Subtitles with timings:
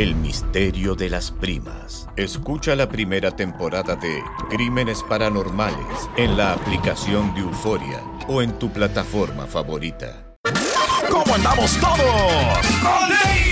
[0.00, 2.08] El misterio de las primas.
[2.16, 8.72] Escucha la primera temporada de Crímenes Paranormales en la aplicación de Euforia o en tu
[8.72, 10.38] plataforma favorita.
[11.10, 13.29] ¿Cómo andamos todos?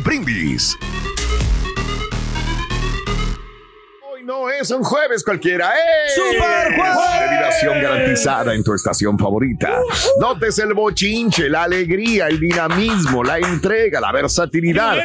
[0.00, 0.76] Brindis.
[4.02, 5.70] Hoy no es un jueves cualquiera.
[5.70, 6.10] ¡eh!
[6.14, 7.82] ¡Super jueves!
[7.82, 9.78] Garantizada en tu estación favorita.
[10.20, 14.96] Notes el bochinche, la alegría, el dinamismo, la entrega, la versatilidad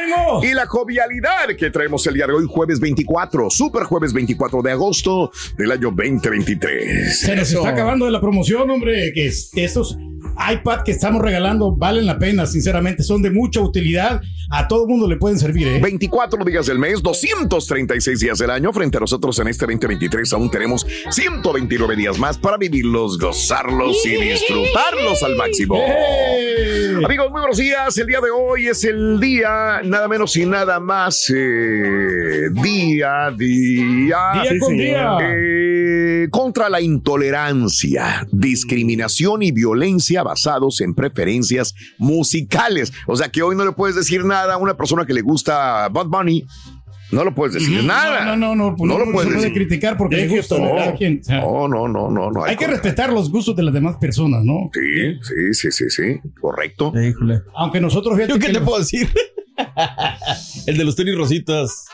[0.42, 4.72] y la jovialidad que traemos el día de hoy, jueves 24, super jueves 24 de
[4.72, 7.20] agosto del año 2023.
[7.20, 9.96] Se nos está acabando de la promoción, hombre, que es- estos
[10.52, 14.20] iPad que estamos regalando valen la pena, sinceramente, son de mucha utilidad.
[14.50, 15.80] A todo mundo le pueden servir, ¿eh?
[15.80, 18.72] 24 días del mes, 236 días del año.
[18.72, 24.10] Frente a nosotros en este 2023 aún tenemos 129 días más para vivirlos, gozarlos y
[24.20, 25.76] disfrutarlos al máximo.
[27.04, 27.96] Amigos, muy buenos días.
[27.96, 34.16] El día de hoy es el día, nada menos y nada más, eh, día, día.
[34.42, 35.16] Día con día.
[35.22, 42.92] eh, contra la intolerancia, discriminación y violencia basados en preferencias musicales.
[43.06, 45.88] O sea que hoy no le puedes decir nada a una persona que le gusta
[45.88, 46.44] Bad Bunny.
[47.12, 48.24] No lo puedes decir nada.
[48.24, 49.52] No, no, no, no, No lo puedes se puede decir.
[49.54, 51.20] criticar porque le gusta No, quien.
[51.20, 52.44] O sea, no, no, no, no, no.
[52.44, 54.70] hay que respetar los gustos de las demás personas, ¿no?
[54.72, 56.20] Sí, sí, sí, sí, sí.
[56.40, 56.92] Correcto.
[57.56, 59.08] Aunque nosotros ¿Yo qué que te los- puedo decir?
[60.66, 61.86] El de los tenis rositas.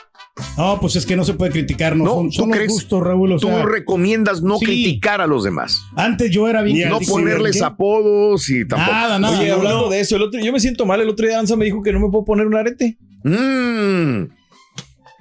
[0.57, 2.71] No, pues es que no se puede criticar, no, No, son, ¿tú son los crees?
[2.71, 3.31] gustos, Raúl.
[3.33, 4.65] o Tú sea, recomiendas no sí.
[4.65, 5.81] criticar a los demás.
[5.95, 8.91] antes yo era bien No ponerles apodos y tampoco.
[8.91, 9.39] Nada, nada.
[9.39, 9.89] Oye, no, hablando no.
[9.89, 11.01] de eso, el otro, yo me siento mal.
[11.01, 12.97] El otro día Danza me dijo que no me puedo poner un arete.
[13.23, 14.29] Mm.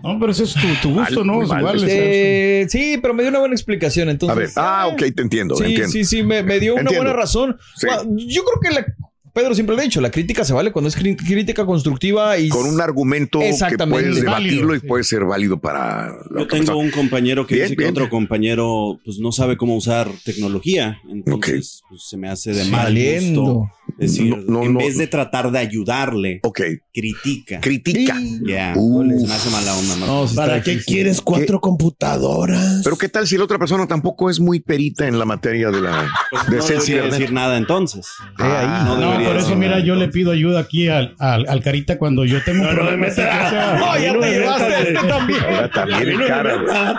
[0.02, 1.42] No, pero ese es tu, tu gusto, Mal, ¿no?
[1.42, 1.80] Es igual.
[1.80, 4.08] Sea, sí, pero me dio una buena explicación.
[4.08, 5.88] A Entonces, ver, ah, ok, te entiendo, Sí, entiendo.
[5.90, 7.04] sí, sí, me, me dio una Entiendo.
[7.04, 7.56] buena razón.
[7.76, 7.86] Sí.
[7.86, 8.86] Bueno, Yo creo que la,
[9.36, 12.64] Pedro siempre lo ha dicho, la crítica se vale cuando es crítica constructiva y Con
[12.64, 14.86] un argumento que puedes debatirlo Válido, y sí.
[14.86, 16.64] puede ser válido para la Yo persona.
[16.64, 21.02] tengo un compañero que Bien, dice que otro compañero pues no sabe cómo usar tecnología.
[21.10, 23.70] Entonces pues, se me hace de mal Saliendo.
[23.98, 24.78] Decir, No, no, en no.
[24.78, 26.60] vez de tratar de ayudarle, Ok,
[26.92, 27.60] critica.
[27.60, 28.16] critica.
[28.46, 28.72] Ya.
[28.76, 29.02] Uh.
[29.20, 29.96] Se me hace mala onda.
[29.96, 30.06] ¿no?
[30.06, 30.94] No, sí está ¿Para qué difícil.
[30.94, 32.82] quieres cuatro computadoras?
[32.84, 35.80] Pero qué tal si la otra persona tampoco es muy perita en la materia de
[35.80, 38.06] la Pues de no ser debería decir nada entonces.
[38.38, 41.46] Ah, no debería por eso, decir mira, nada, yo le pido ayuda aquí al, al,
[41.48, 43.06] al Carita cuando yo tengo un problema.
[43.06, 45.40] No, ya te llevaste este también.
[45.44, 46.96] Ahora también en cara.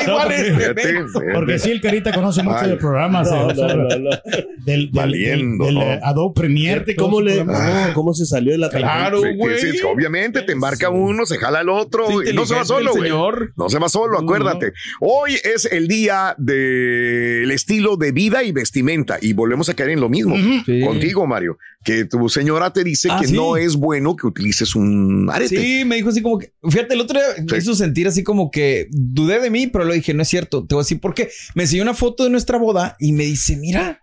[0.00, 1.32] Está igual No, este.
[1.34, 2.70] Porque sí, el Carita conoce mucho Ay.
[2.70, 3.30] de programas.
[3.30, 4.10] No, o sea, no, no, no.
[4.10, 4.10] Del,
[4.64, 5.82] del, Valiendo, del, ¿no?
[5.82, 6.96] eh, Adobe Premiere.
[6.96, 7.52] Cómo le, no,
[7.94, 9.58] cómo se salió de la Claro, güey.
[9.58, 12.64] sí, sí, obviamente te embarca uno, se jala el otro Sí, y no se va
[12.64, 13.04] solo, güey.
[13.04, 13.52] señor.
[13.56, 14.72] No se va solo, acuérdate.
[15.00, 20.00] Hoy es el día del estilo de vida y vestimenta y volvemos a caer en
[20.00, 20.34] lo mismo
[20.66, 20.80] Sí.
[20.80, 23.34] contigo, Mario, que tu señora te dice Ah, que sí.
[23.34, 25.56] no es bueno que utilices un arete.
[25.56, 28.50] Sí, me dijo así como que, fíjate, el otro día me hizo sentir así como
[28.50, 31.14] que dudé de mí, pero le dije, no es cierto, te voy a decir por
[31.14, 31.30] qué.
[31.54, 34.00] Me enseñó una foto de nuestra boda y me dice, mira,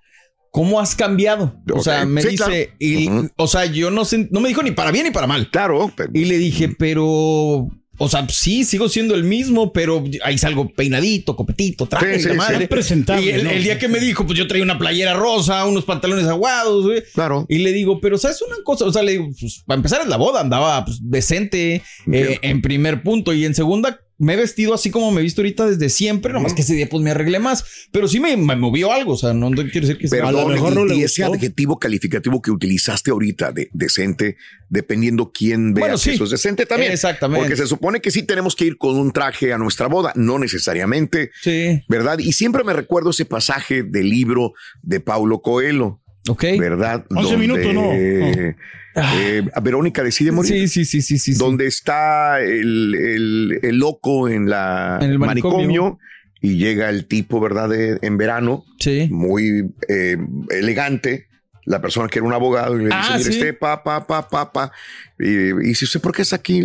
[0.52, 1.56] ¿cómo has cambiado?
[1.74, 2.76] O sea, me Sí, dice, claro.
[2.80, 5.50] y, o sea, yo no sé, no me dijo ni para bien ni para mal.
[5.52, 5.92] Claro.
[5.96, 7.68] pero- Y le dije, pero,
[8.02, 12.36] o sea, sí, sigo siendo el mismo, pero ahí salgo peinadito, copetito, traje, Sí, sí,
[12.36, 12.60] madre.
[12.62, 12.68] sí.
[12.68, 13.50] Presentable, Y el, ¿no?
[13.52, 17.04] el día que me dijo, pues yo traía una playera rosa, unos pantalones aguados, güey.
[17.14, 17.46] Claro.
[17.50, 18.86] Y le digo, pero ¿sabes una cosa?
[18.86, 22.62] O sea, le digo, pues para empezar es la boda, andaba pues, decente eh, en
[22.62, 25.90] primer punto y en segunda me he vestido así como me he visto ahorita desde
[25.90, 29.14] siempre, nomás que ese día pues me arreglé más, pero sí me, me movió algo,
[29.14, 32.52] o sea, no, no quiero decir que sea- Perdón, y, y ese adjetivo calificativo que
[32.52, 34.36] utilizaste ahorita de decente,
[34.70, 36.10] dependiendo quién vea Bueno, que sí.
[36.12, 36.92] eso es decente también.
[36.92, 37.42] Exactamente.
[37.48, 40.38] Porque se supone que sí tenemos que ir con un traje a nuestra boda, no
[40.38, 41.32] necesariamente.
[41.42, 41.82] Sí.
[41.88, 42.20] ¿Verdad?
[42.20, 46.02] Y siempre me recuerdo ese pasaje del libro de Paulo Coelho.
[46.30, 46.44] Ok.
[46.60, 47.06] ¿Verdad?
[47.10, 47.92] 11 minutos, ¿no?
[47.94, 48.56] eh,
[48.96, 50.52] eh, Verónica decide morir.
[50.52, 51.34] Sí, sí, sí, sí, sí.
[51.34, 51.40] sí.
[51.40, 55.58] Donde está el, el- el loco en la En el manicomio.
[55.58, 56.00] manicomio.
[56.42, 57.70] y llega el tipo, ¿verdad?
[57.70, 58.64] De- en verano,
[59.10, 60.16] muy eh,
[60.50, 61.28] elegante,
[61.66, 63.38] la persona que era un abogado, y le dice, Ah, mire, sí.
[63.40, 64.72] este, pa, pa, pa, pa, pa.
[65.20, 66.62] Y, y dice, ¿usted por qué está aquí?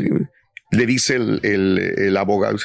[0.71, 2.57] Le dice el, el- el abogado,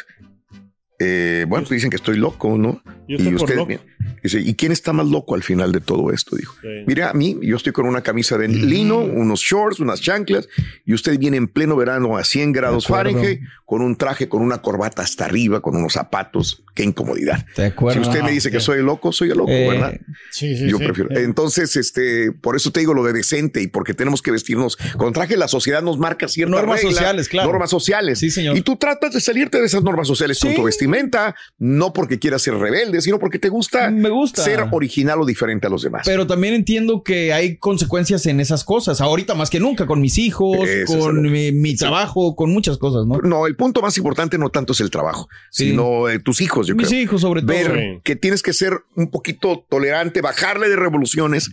[1.00, 2.82] eh, bueno, pues dicen que estoy loco, ¿no?
[3.08, 3.74] Yo por loco.
[4.22, 6.36] dice, ¿y quién está más loco al final de todo esto?
[6.36, 6.56] Dijo,
[6.86, 10.48] mira, a mí, yo estoy con una camisa de lino, unos shorts, unas chanclas,
[10.86, 12.86] y usted viene en pleno verano a 100 grados.
[12.86, 17.46] Fahrenheit, con un traje, con una corbata hasta arriba, con unos zapatos, qué incomodidad.
[17.56, 18.02] De acuerdo.
[18.04, 20.00] Si usted me Ah, dice que soy loco, soy loco, Eh, ¿verdad?
[20.32, 20.84] Sí, sí, Yo sí.
[20.86, 21.10] prefiero.
[21.12, 24.78] Eh, Entonces, este, por eso te digo lo de decente y porque tenemos que vestirnos
[24.98, 25.36] con traje.
[25.38, 27.50] La sociedad nos marca ciertas Normas sociales, claro.
[27.50, 28.20] Normas sociales.
[28.20, 28.56] Sí, señor.
[28.58, 30.89] Y tú tratas de salirte de esas normas sociales con tu vestimenta,
[31.58, 34.44] no porque quieras ser rebelde, sino porque te gusta, Me gusta.
[34.44, 36.04] ser original o diferente a los demás.
[36.06, 39.02] Pero también entiendo que hay consecuencias en esas cosas.
[39.02, 40.58] Ahorita más que nunca, con mis hijos,
[40.88, 43.18] con el- mi, mi trabajo, con muchas cosas, ¿no?
[43.20, 45.70] No, el punto más importante no tanto es el trabajo, Sí.
[45.70, 47.02] sino eh, tus hijos, yo Mis creo.
[47.02, 47.50] hijos, sobre todo.
[47.52, 48.02] Ver Sí.
[48.04, 51.50] que tienes que ser un poquito tolerante, bajarle de revoluciones,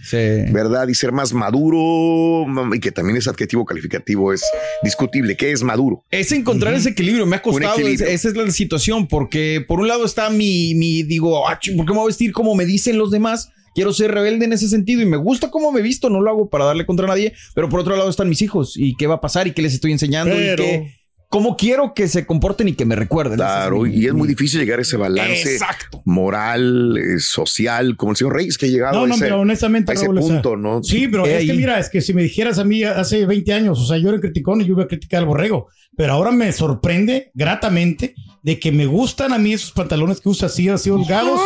[0.52, 0.88] ¿verdad?
[0.88, 4.42] Y ser más maduro, mam- y que también ese adjetivo calificativo es
[4.82, 5.36] discutible.
[5.36, 6.04] ¿Qué es maduro?
[6.10, 7.26] Es encontrar ese equilibrio.
[7.26, 7.78] Me ha costado.
[7.78, 9.06] esa es la situación.
[9.08, 9.25] Porque
[9.67, 12.55] por un lado está mi, mi digo, ah, ¿por qué me voy a vestir como
[12.55, 13.50] me dicen los demás?
[13.75, 16.08] Quiero ser rebelde en ese sentido y me gusta cómo me visto.
[16.08, 17.34] No lo hago para darle contra nadie.
[17.55, 19.75] Pero por otro lado están mis hijos y qué va a pasar y qué les
[19.75, 20.94] estoy enseñando Pero- y qué,
[21.28, 23.37] cómo quiero que se comporten y que me recuerden.
[23.37, 26.00] Claro, Ese es mi- y es muy difícil llegar a ese balance Exacto.
[26.06, 29.40] moral, eh, social, como el señor Reyes que ha llegado No, a no, ese, pero
[29.40, 30.82] honestamente, a ese Raúl, o sea, punto, ¿no?
[30.82, 33.52] Sí, pero Eh, es que mira, es que si me dijeras a mí hace 20
[33.52, 36.31] años, o sea, yo era criticón y yo iba a criticar al borrego, pero ahora
[36.31, 38.14] me sorprende gratamente
[38.46, 41.40] de que me gustan a mí esos pantalones que usa así, así holgados.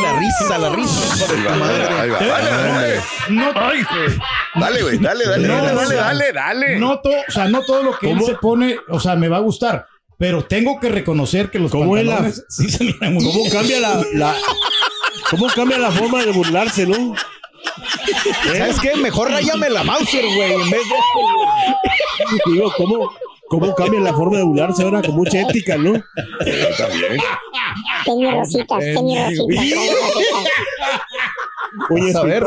[0.00, 1.26] la risa, la risa.
[1.28, 3.00] Ahí va, ahí va, Te- dale, dale.
[3.30, 3.52] No,
[4.60, 6.78] Dale, güey, dale, dale, No, dale, o dale, sea, dale, dale.
[6.78, 9.38] No todo, o sea, no todo lo que él se pone, o sea, me va
[9.38, 9.86] a gustar.
[10.18, 13.50] Pero tengo que reconocer que los ¿Cómo la- pantalones sí se miran muy ¿Cómo bien.
[13.52, 14.36] cambia la, la-
[15.28, 17.14] cómo cambia la forma de burlarse, no?
[18.56, 18.94] ¿Sabes qué?
[18.96, 22.50] Mejor rayame la Mauser, güey, en vez de.
[22.52, 23.12] Digo, ¿cómo,
[23.48, 25.92] cómo cambia la forma de burlarse ahora con mucha ética, no?
[26.78, 27.20] También.
[28.04, 29.66] Tenía rositas, tenía rositas.
[32.16, 32.44] A ver.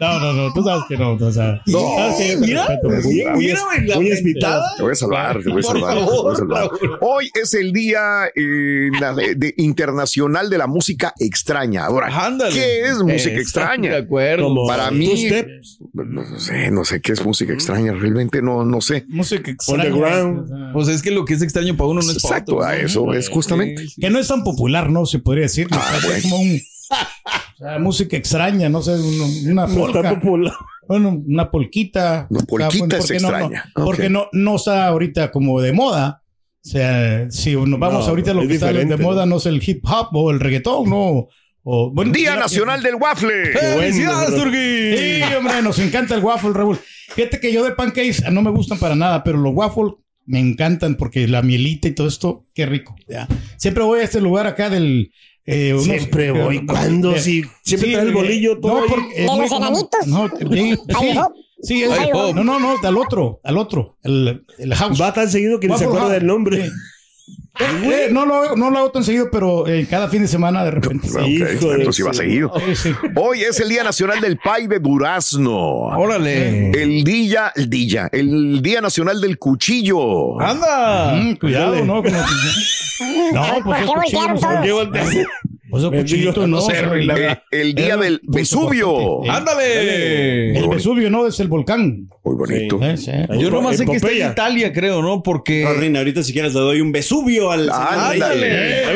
[0.00, 4.16] No, no, no, tú sabes que no, o sea, No, sabes que te mira, mentada.
[4.16, 4.60] Spita.
[4.76, 5.94] Te voy a salvar, te voy a salvar.
[5.94, 6.70] te favor, voy a salvar.
[7.00, 8.90] Hoy es el día eh,
[9.36, 11.86] de- internacional de la música extraña.
[11.86, 12.54] Ahora, Ándale.
[12.54, 13.90] ¿qué es música Exacto, extraña?
[13.90, 14.44] De acuerdo.
[14.44, 15.48] Como Para mí, step.
[15.92, 17.92] no sé, no sé qué es música extraña.
[17.92, 19.04] Realmente no, no sé.
[19.08, 19.84] Música extraña.
[19.86, 20.44] Underground.
[20.44, 22.56] o sea, Pues es que lo que es extraño para uno no es para Exacto,
[22.56, 22.66] otro.
[22.68, 22.78] a ¿no?
[22.86, 23.82] eso es justamente.
[23.82, 24.00] Sí, sí.
[24.00, 25.06] Que no es tan popular, ¿no?
[25.06, 25.66] Se podría decir.
[25.72, 26.16] Ah, O sea, bueno.
[26.18, 26.60] Es como un.
[26.92, 30.10] O sea, música extraña, no sé, un- una polca.
[30.14, 30.52] popular.
[30.88, 32.26] Bueno, una polquita.
[32.30, 33.72] No, polquita O sea, es porque no- extraña.
[33.76, 33.84] no-.
[33.84, 36.22] Porque no, no está ahorita como de moda.
[36.64, 39.36] O sea, si nos vamos No, ahorita lo es que está de moda ¿no?
[39.38, 41.28] es el hip hop o el reggaetón, no.
[41.64, 43.52] O, bueno, Día Nacional del Waffle.
[43.52, 44.96] ¡Felicidades, bueno, Turgui!
[44.96, 46.78] Sí, hombre, nos encanta el waffle, Raúl.
[47.14, 49.92] Fíjate que yo de pancakes no me gustan para nada, pero los waffles
[50.26, 52.96] me encantan porque la mielita y todo esto, qué rico.
[53.08, 53.28] ya.
[53.58, 55.12] Siempre voy a este lugar acá del.
[55.46, 56.56] Eh, unos- Siempre voy.
[56.58, 57.12] eh, ¿Cuándo?
[57.14, 60.06] eh, Si siempre sí, traes el bolillo todo No, porque, ¿De no, los no, enanitos?
[60.06, 61.32] No, sí, sí, Ay, Bob.
[61.62, 62.34] sí, es- Ay, Bob.
[62.34, 65.00] no, no, no, al otro, al otro, el, el house.
[65.00, 66.70] Va tan seguido que ni se acuerda del nombre.
[67.60, 70.70] Eh, no, lo, no lo hago tan seguido, pero eh, cada fin de semana de
[70.70, 71.08] repente.
[71.08, 71.34] Ok, sí.
[71.34, 72.52] Hijo de entonces iba seguido.
[73.16, 75.58] Hoy es el Día Nacional del Pay de Durazno.
[75.58, 76.70] Órale.
[76.70, 80.40] El día, el día, el Día Nacional del Cuchillo.
[80.40, 81.14] ¡Anda!
[81.14, 81.86] Mm, cuidado, Dale.
[81.86, 82.02] ¿no?
[83.32, 85.26] No, ¿Por pues qué voltearon cuchillo, todos?
[85.72, 86.60] Pues esos cuchillitos no.
[87.06, 89.24] La- Eh, el Día del Vesubio.
[89.24, 90.58] Eh, ¡Ándale!
[90.58, 92.10] El Vesubio no es el volcán.
[92.22, 92.78] Muy bonito.
[92.82, 93.10] Eh, sí.
[93.38, 94.32] Yo nomás sé que está en.
[94.32, 95.22] Italia, creo, ¿no?
[95.22, 95.64] Porque.
[95.64, 98.84] No, Reina, ahorita si quieres le doy un Vesubio al Ándale.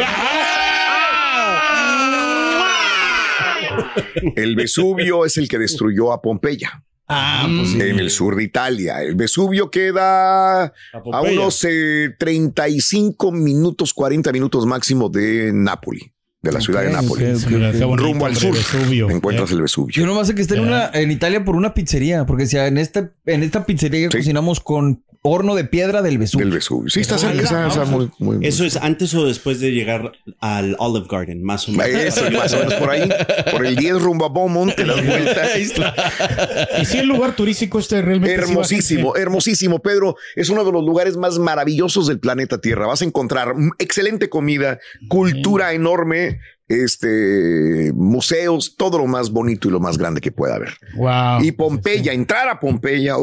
[4.37, 6.83] El Vesubio es el que destruyó a Pompeya.
[7.09, 7.81] Ah, pues sí.
[7.81, 9.01] En el sur de Italia.
[9.03, 11.33] El Vesubio queda a Pompeya.
[11.41, 16.13] unos eh, 35 minutos, 40 minutos máximo de Nápoli,
[16.47, 18.55] de la ciudad de bonito, Rumbo al sur.
[18.55, 19.11] Vesubio.
[19.11, 19.93] Encuentras el Vesubio.
[19.93, 22.79] Yo nomás sé que está en, una, en Italia por una pizzería, porque si en
[22.79, 26.47] esta, en esta pizzería cocinamos con horno de piedra del Vesubio.
[26.47, 26.91] Del Vesubio.
[26.91, 30.77] Sí, está cerca, está, está muy, muy- Eso es antes o después de llegar al
[30.79, 31.87] Olive Garden, más o menos.
[31.89, 33.09] Eso, más o menos por ahí.
[33.53, 35.43] Por el 10 rumbo a Beaumont, te das vuelta.
[36.81, 38.35] Y sí, el lugar turístico este realmente.
[38.35, 40.17] Hermosísimo, hermosísimo, Pedro.
[40.35, 42.87] Es uno de los lugares más maravillosos del planeta Tierra.
[42.87, 44.79] Vas a encontrar excelente comida,
[45.09, 50.75] cultura enorme, este, museos, todo lo más bonito y lo más grande que pueda haber.
[50.97, 51.43] Wow.
[51.43, 53.15] Y Pompeya, entrar a Pompeya,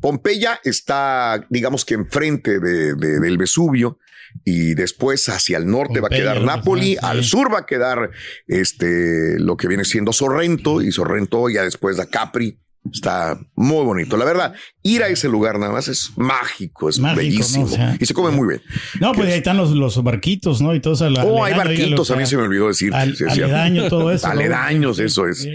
[0.00, 3.98] Pompeya está, digamos que enfrente de, de- del Vesubio
[4.44, 6.36] y después hacia el norte va a quedar.
[6.46, 8.10] Nápoli, al sur va a quedar
[8.46, 12.58] este, lo que viene siendo Sorrento y Sorrento ya después da Capri.
[12.92, 14.16] Está muy bonito.
[14.16, 17.72] La verdad, ir a ese lugar nada más es mágico, es Mágico, bellísimo ¿no?
[17.72, 18.62] O sea, y se come muy bien.
[19.00, 20.74] No, pues ahí están los, los barquitos, ¿no?
[20.74, 21.06] Y todo eso.
[21.24, 22.92] Oh, hay barquitos, a mí se me olvidó decir.
[22.92, 24.32] Al- Sí, aledaño, todo eso, ¿no?
[24.32, 25.46] Aledaños, eso es.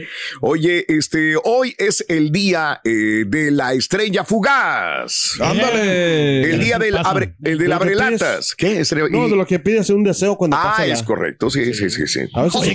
[0.41, 5.34] Oye, este, hoy es el día eh, de la estrella fugaz.
[5.41, 6.50] Ándale.
[6.53, 8.55] El día del, abre, el del ¿De lo que abrelatas.
[8.55, 8.79] ¿Qué?
[8.79, 11.50] Estrella- No, de lo que pides un deseo cuando Ah, pasa la- es correcto.
[11.50, 12.22] Sí, sí, sí, sí.
[12.34, 12.74] A veces sí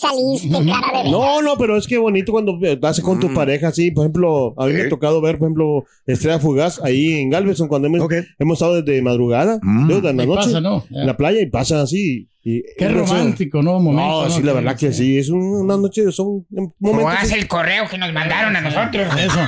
[0.00, 3.91] saliste, cara de No, no, pero es que bonito cuando haces con tu pareja así.
[3.94, 7.68] Por ejemplo, a mí me ha tocado ver, por ejemplo, Estrella Fugaz ahí en Galveston
[7.68, 8.08] cuando hemos,
[8.52, 9.86] estado desde madrugada, Mm.
[9.86, 10.84] luego de la noche, pasa, ¿no?
[10.90, 12.28] en la playa y pasa así.
[12.44, 13.78] Y, Qué romántico, ¿no?
[13.78, 15.16] Momento, No, sí, la verdad que sí.
[15.16, 16.44] Es un- una noche, son
[16.80, 17.14] momentos.
[17.20, 19.06] Haz el correo que nos mandaron a nosotros.
[19.16, 19.38] Eso.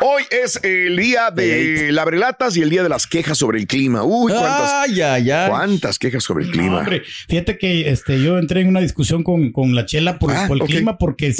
[0.00, 3.66] Hoy es el día de la abrelatas y el día de las quejas sobre el
[3.66, 4.02] clima.
[4.04, 5.48] Uy, cuántas, Ay, ay, ay.
[5.48, 6.68] cuántas quejas sobre el clima.
[6.72, 10.32] No, hombre, fíjate que este, yo entré en una discusión con, con la chela por,
[10.32, 11.32] Ah, por el clima porque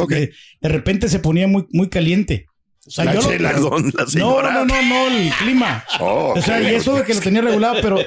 [0.61, 2.47] de, repente se ponía muy, muy caliente.
[2.87, 4.53] O sea, La yo lo- Chela, la no, señora.
[4.53, 5.85] no, no, no, el clima.
[5.99, 7.99] Oh, o sea, y eso de que lo tenía regulado, pero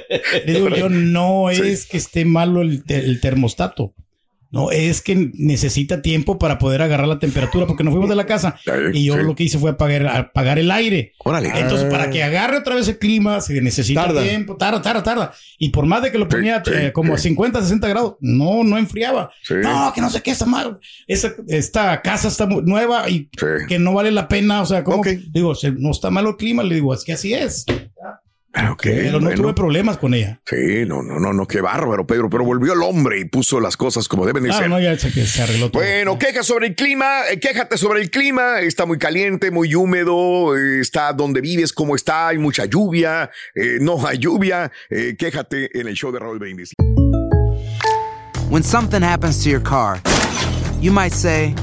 [0.45, 3.93] le digo yo, no es que esté malo el, el termostato.
[4.51, 8.25] No, es que necesita tiempo para poder agarrar la temperatura, porque nos fuimos de la
[8.25, 8.57] casa
[8.93, 11.13] y yo lo que hice fue apagar, apagar el aire.
[11.19, 11.51] Órale.
[11.55, 14.23] Entonces, para que agarre otra vez el clima, se necesita Tarda.
[14.23, 15.33] tiempo, tarda, tarda, tarda.
[15.59, 17.29] Y por más de que lo ponía sí, eh, como a sí.
[17.29, 19.31] 50, 60 grados, no, no enfriaba.
[19.51, 20.79] No, que no sé qué está mal.
[21.07, 23.29] Esa, esta casa está muy nueva y
[23.67, 24.61] que no vale la pena.
[24.61, 25.07] O sea, como Ok.
[25.31, 27.65] digo, no está malo el clima, le digo, es que así es.
[28.61, 29.41] Ah, ok, Pero no bueno.
[29.41, 30.39] tuve problemas con ella.
[30.45, 32.29] Sí, no, no, no, no, qué bárbaro, Pedro.
[32.29, 34.69] Pero volvió el hombre y puso las cosas como deben de Ah, ser.
[34.69, 35.81] no, ya se, que se arregló todo.
[35.81, 40.57] Bueno, quejas sobre el clima, eh, quéjate sobre el clima, está muy caliente, muy húmedo,
[40.57, 45.79] eh, está donde vives, cómo está, hay mucha lluvia, eh, no hay lluvia, eh, quéjate
[45.79, 46.73] en el show de Raúl Brindis.
[48.49, 49.99] When something happens to your car,
[50.81, 51.53] you might say,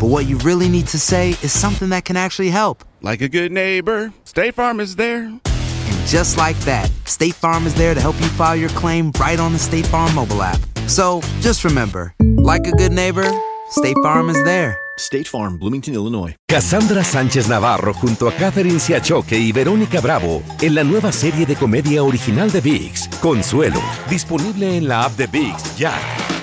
[0.00, 2.84] but what you really need to say is something that can actually help.
[3.02, 5.24] Like a good neighbor, State Farm is there.
[5.24, 9.40] And just like that, State Farm is there to help you file your claim right
[9.40, 10.60] on the State Farm mobile app.
[10.86, 13.30] So just remember, like a good neighbor,
[13.70, 14.78] State Farm is there.
[14.98, 16.34] State Farm, Bloomington, Illinois.
[16.48, 21.54] Cassandra Sánchez Navarro junto a Catherine Siachoque y Verónica Bravo en la nueva serie de
[21.54, 26.37] comedia original de VIX, Consuelo, disponible en la app de VIX ya.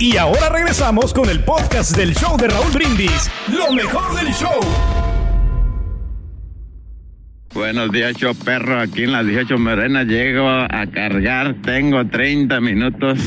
[0.00, 3.30] Y ahora regresamos con el podcast del show de Raúl Brindis.
[3.52, 4.58] Lo mejor del show.
[7.52, 8.80] Buenos días, show perro.
[8.80, 11.54] Aquí en las 18 Morenas llego a cargar.
[11.62, 13.18] Tengo 30 minutos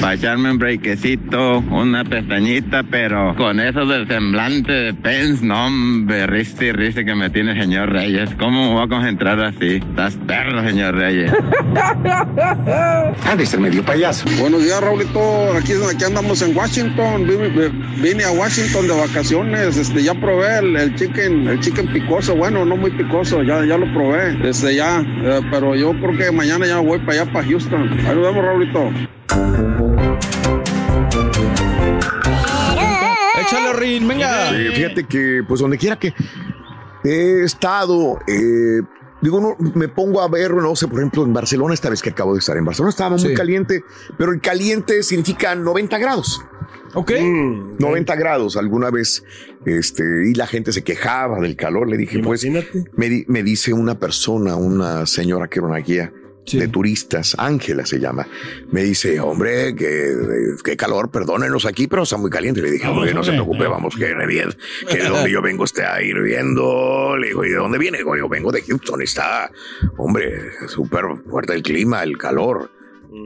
[0.00, 6.26] para echarme un breakecito, una pestañita, pero con eso del semblante de Pence, no, hombre,
[6.26, 8.30] riste y riste que me tiene señor Reyes.
[8.38, 9.76] ¿Cómo me voy a concentrar así?
[9.76, 11.32] Estás perro, señor Reyes.
[13.30, 14.26] Andes el medio payaso.
[14.40, 15.52] Buenos días, Raulito.
[15.56, 17.26] Aquí, aquí andamos en Washington.
[17.26, 17.48] Vine,
[18.00, 19.76] vine a Washington de vacaciones.
[19.76, 22.36] Este, ya probé el, el chicken, el chicken picoso.
[22.36, 23.42] Bueno, no muy picoso.
[23.42, 24.48] Ya, ya lo probé.
[24.48, 25.00] Este, ya.
[25.00, 27.90] eh, pero yo creo que mañana ya voy para allá, para Houston.
[28.06, 29.87] Ahí nos vemos, Raulito.
[33.50, 34.50] Échale, Rin, venga.
[34.74, 36.12] Fíjate que, pues donde quiera que
[37.04, 38.82] he estado, eh,
[39.22, 42.10] digo, no, me pongo a ver, no sé, por ejemplo, en Barcelona, esta vez que
[42.10, 43.34] acabo de estar en Barcelona, estaba muy Sí.
[43.34, 43.82] caliente,
[44.16, 46.42] pero el caliente significa 90 grados.
[46.94, 47.12] Ok.
[47.20, 49.22] 90 grados alguna vez,
[49.66, 51.88] este, y la gente se quejaba del calor.
[51.88, 52.46] Le dije, pues,
[52.96, 56.12] me, di- me dice una persona, una señora que era una guía,
[56.52, 58.26] de turistas, Ángela se llama.
[58.70, 60.14] Me dice, hombre, qué,
[60.64, 62.62] qué calor, perdónenos aquí, pero está muy caliente.
[62.62, 64.54] Le dije, hombre, no se preocupe, vamos, que bien,
[64.88, 67.16] que de donde yo vengo está hirviendo.
[67.16, 67.98] Le digo, ¿y de dónde viene?
[67.98, 69.50] Digo, yo vengo de Houston, está,
[69.96, 72.70] hombre, súper fuerte el clima, el calor.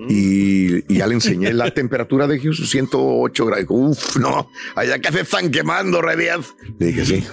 [0.08, 3.66] Y, y ya le enseñé la temperatura de Houston, 108 grados.
[3.68, 6.54] Uf, no, allá que se están quemando, Rediaz.
[6.78, 7.25] Le dije, sí.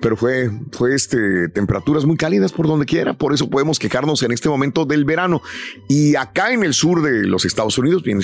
[0.00, 4.32] Pero fue, fue este, temperaturas muy cálidas por donde quiera, por eso podemos quejarnos en
[4.32, 5.42] este momento del verano.
[5.88, 8.20] Y acá en el sur de los Estados Unidos, viene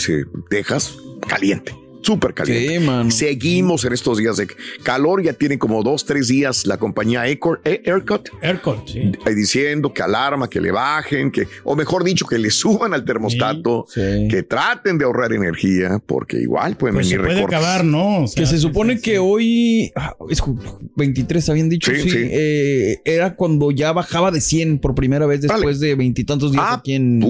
[0.49, 0.97] Texas,
[1.29, 1.86] caliente.
[2.07, 3.11] Súper caliente.
[3.11, 4.47] Seguimos en estos días de
[4.85, 5.23] calor.
[5.25, 8.99] Ya tienen como dos, tres días la compañía Ecor- E- ERCOT ERCOT, sí.
[9.27, 13.05] eh, diciendo que alarma, que le bajen, que, o mejor dicho, que le suban al
[13.05, 17.59] termostato, que traten de ahorrar energía, porque igual pueden Pues se venir puede recortes.
[17.59, 18.23] acabar, ¿no?
[18.23, 20.57] O sea, que se supone que hoy ah, es ju-
[20.95, 22.19] 23, habían dicho, Sí, sí, sí.
[22.31, 26.93] eh, era cuando ya bajaba de 100 por primera vez después de veintitantos días aquí
[26.95, 27.21] en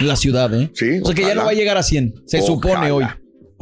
[0.00, 0.68] la ciudad, ¿eh?
[0.68, 3.04] Ah, Sí, o sea que ya no va a llegar a 100, se supone hoy.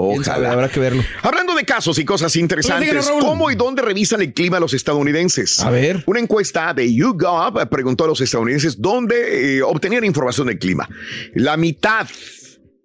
[0.03, 0.53] Ojalá.
[0.53, 1.03] Habrá que verlo.
[1.23, 3.11] Hablando de casos y cosas interesantes.
[3.21, 5.61] ¿cómo y dónde revisan el clima los estadounidenses?
[5.61, 6.03] A ver.
[6.07, 10.89] Una encuesta de YouGov preguntó a los estadounidenses dónde eh, obtenían información del clima.
[11.35, 12.07] La mitad,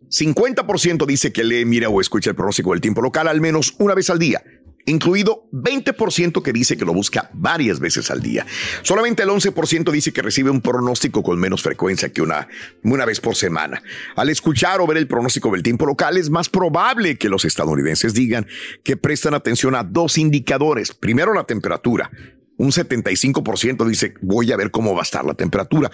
[0.10, 3.94] 50% dice que lee, mira o escucha el pronóstico del tiempo local al menos una
[3.94, 4.42] vez al día.
[4.88, 8.46] Incluido 20% que dice que lo busca varias veces al día.
[8.84, 12.48] Solamente el 11% dice que recibe un pronóstico con menos frecuencia que una,
[12.84, 13.82] una vez por semana.
[14.16, 18.14] Al escuchar o ver el pronóstico del tiempo local, es más probable que los estadounidenses
[18.14, 18.46] digan
[18.84, 20.94] que prestan atención a dos indicadores.
[20.94, 22.12] Primero, la temperatura.
[22.58, 25.92] Un 75% dice, voy a ver cómo va a estar la temperatura.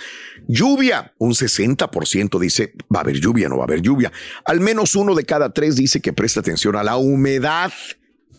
[0.48, 4.12] Lluvia, un 60% dice, va a haber lluvia, no va a haber lluvia.
[4.46, 7.72] Al menos uno de cada tres dice que presta atención a la humedad.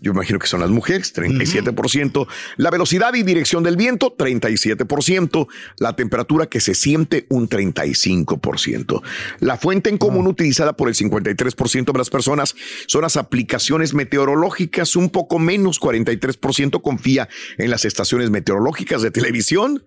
[0.02, 2.26] Yo imagino que son las mujeres, 37%.
[2.56, 5.46] La velocidad y dirección del viento, 37%.
[5.78, 9.00] La temperatura que se siente, un 35%.
[9.38, 12.56] La fuente en común utilizada por el 53% de las personas
[12.86, 14.96] son las aplicaciones meteorológicas.
[14.96, 19.84] Un poco menos, 43% confía en las estaciones meteorológicas de televisión.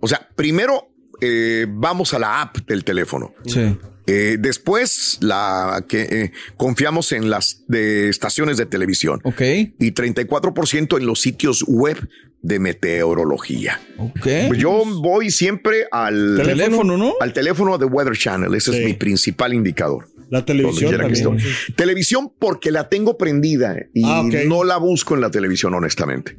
[0.00, 0.90] O sea, primero
[1.22, 3.32] eh, vamos a la app del teléfono.
[3.46, 3.78] Sí.
[4.06, 9.20] Eh, después, la que eh, confiamos en las de estaciones de televisión.
[9.24, 9.40] Ok.
[9.78, 12.08] Y 34% en los sitios web
[12.42, 13.80] de meteorología.
[13.96, 14.26] Ok.
[14.48, 17.14] Pues yo voy siempre al Teléfono, ¿no?
[17.20, 18.54] Al teléfono de Weather Channel.
[18.54, 18.78] Ese Sí.
[18.80, 20.08] es mi principal indicador.
[20.30, 21.38] La televisión también.
[21.76, 24.34] Televisión porque la tengo prendida y Ah, ok.
[24.46, 26.36] no la busco en la televisión, honestamente.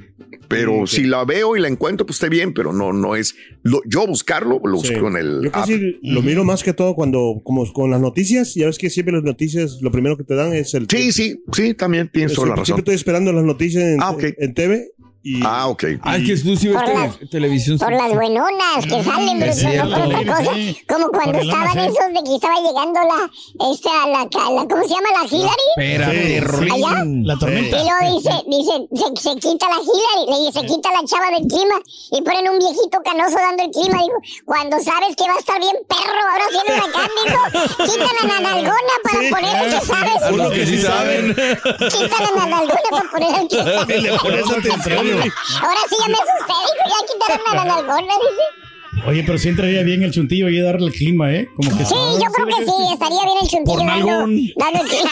[0.48, 3.82] Pero si la veo y la encuentro, pues esté bien, pero no, no es lo-
[3.86, 4.90] yo buscarlo, lo Sí.
[4.94, 5.54] busco en el Yo app.
[5.54, 9.14] casi lo miro más que todo cuando, como con las noticias, ya ves que siempre
[9.16, 10.88] las noticias, lo primero que te dan es el...
[10.90, 12.66] Sí, sí, sí, también tienes toda la razón.
[12.66, 14.24] siempre estoy esperando las noticias en, Ah, ok.
[14.38, 14.92] en TV
[15.26, 15.42] y...
[15.44, 15.84] Ah, ok.
[16.04, 17.80] Ah, que ves Por las- televisión.
[17.80, 20.52] Por las buenonas que salen, no por otra cosa.
[20.88, 23.32] Como cuando estaban esos de que estaba llegando la,
[23.74, 25.10] esta, la, la, ¿cómo se llama?
[25.18, 25.68] La Hillary.
[25.78, 26.70] Espérate, Sí.
[26.72, 27.04] Allá.
[27.24, 27.78] La tormenta.
[27.82, 31.32] Y luego dice, dice, se, se quita la Hillary, le dice, se quita la chava
[31.34, 31.76] del clima
[32.12, 33.98] y ponen un viejito canoso dando el clima.
[34.06, 37.42] Digo, cuando sabes que va a estar bien perro, ahora sí el huracán, dijo,
[37.90, 40.22] quítale la nalgona para poner el que sabes.
[40.22, 41.34] A los que sí saben.
[41.34, 44.04] Quítale la nalgona para poner el que sabes.
[44.04, 45.15] le pones atención.
[45.22, 49.06] Ahora sí ya me asusté, dijo, ya quitaron la nalgona, dice.
[49.08, 51.50] Oye, pero sí entraría bien el chuntillo y darle el clima, ¿eh?
[51.56, 54.12] Como que Sí, yo creo que sí, estaría bien el chuntillo Por dando,
[54.56, 55.12] dando el clima.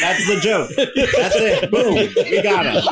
[0.00, 0.68] That's the joke.
[1.16, 1.70] That's it.
[1.70, 1.94] Boom.
[1.94, 2.84] We got it.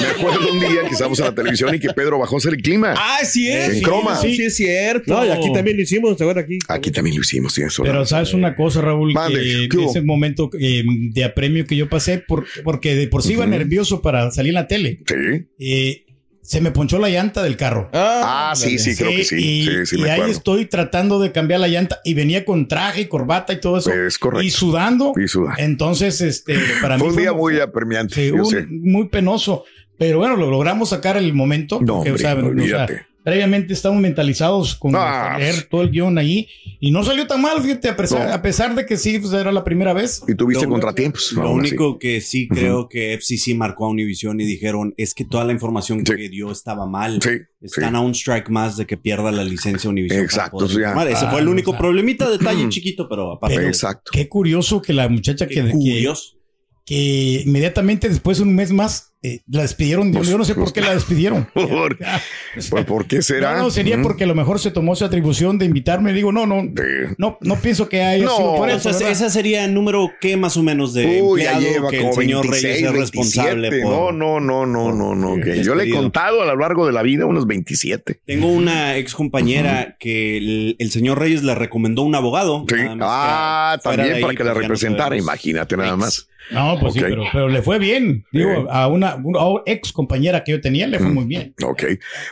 [0.00, 2.54] Me acuerdo un día que estábamos en la televisión y que Pedro bajó a hacer
[2.54, 2.94] el clima.
[2.96, 3.68] Ah, sí es.
[3.68, 4.16] En sí, croma.
[4.16, 5.12] Sí, es cierto.
[5.14, 6.58] No, y aquí también lo hicimos, ¿te acuerdas aquí?
[6.68, 9.14] Aquí también lo hicimos, tienes Pero sabes una cosa, Raúl,
[9.88, 14.02] ese momento eh, de apremio que yo pasé, por, porque de por sí iba nervioso
[14.02, 15.46] para salir en la tele, Sí.
[15.58, 16.03] eh,
[16.46, 17.88] se me ponchó la llanta del carro.
[17.94, 19.36] Ah, sí, sí, creo que sí.
[19.36, 22.68] Y, Sí, sí, y me ahí estoy tratando de cambiar la llanta y venía con
[22.68, 23.90] traje y corbata y todo eso.
[23.90, 24.42] Es correcto.
[24.42, 25.12] Y sudando.
[25.16, 25.54] Y suda.
[25.56, 28.66] Entonces, este, para Fue mí un día fue muy apremiante, sí, yo un- sé.
[28.68, 29.64] muy penoso.
[29.96, 31.80] Pero bueno, lo logramos sacar el momento.
[31.80, 33.06] No, porque, hombre, o sea, o sea, olvídate.
[33.24, 35.36] Previamente estamos mentalizados con Ah.
[35.38, 36.46] leer todo el guion ahí.
[36.78, 38.34] Y no salió tan mal, fíjate, a pesar, No.
[38.34, 40.22] a pesar de que sí, pues era la primera vez.
[40.28, 41.32] Y tuviste Lo- contratiempos.
[41.32, 41.50] Lo así.
[41.52, 45.52] único que sí creo que FCC marcó a Univision y dijeron es que toda la
[45.52, 46.14] información Sí.
[46.14, 47.20] que dio estaba mal.
[47.22, 47.30] Sí,
[47.62, 47.96] Están sí.
[47.96, 50.20] a un strike más de que pierda la licencia Univision.
[50.22, 50.92] Exacto, ya.
[51.08, 51.80] Ese Ah, fue el único o sea.
[51.80, 53.66] problemita, detalle chiquito, pero aparte.
[53.66, 54.10] Exacto.
[54.12, 56.33] Qué curioso que la muchacha que, qué que, curioso.
[56.84, 60.12] Que inmediatamente después, un mes más, eh, la despidieron.
[60.12, 61.46] Yo- yo no sé por qué la despidieron.
[61.54, 61.96] ¿Por,
[62.68, 63.56] pues, ¿por qué será?
[63.56, 66.12] No, no, sería porque a lo mejor se tomó su atribución de invitarme.
[66.12, 66.62] Digo, no, no,
[67.16, 68.90] no, no pienso que haya sido por eso.
[68.90, 69.10] ¿verdad?
[69.10, 72.12] esa sería el número que más o menos de Uy, ya empleado lleva que el
[72.12, 73.82] señor 26, Reyes es responsable 27.
[73.82, 74.12] por.
[74.14, 75.44] No, no, no, no, no, no.
[75.54, 78.20] yo le he contado a lo largo de la vida unos 27.
[78.26, 82.66] Tengo una ex compañera que el, el señor Reyes le recomendó un abogado.
[82.66, 86.28] más Ah, también para ahí, que la pues, no representara, imagínate nada más.
[86.50, 88.26] No, pues sí, pero, pero le fue bien.
[88.32, 91.54] Digo, a una, una ex compañera que yo tenía le fue muy bien.
[91.62, 91.84] Ok.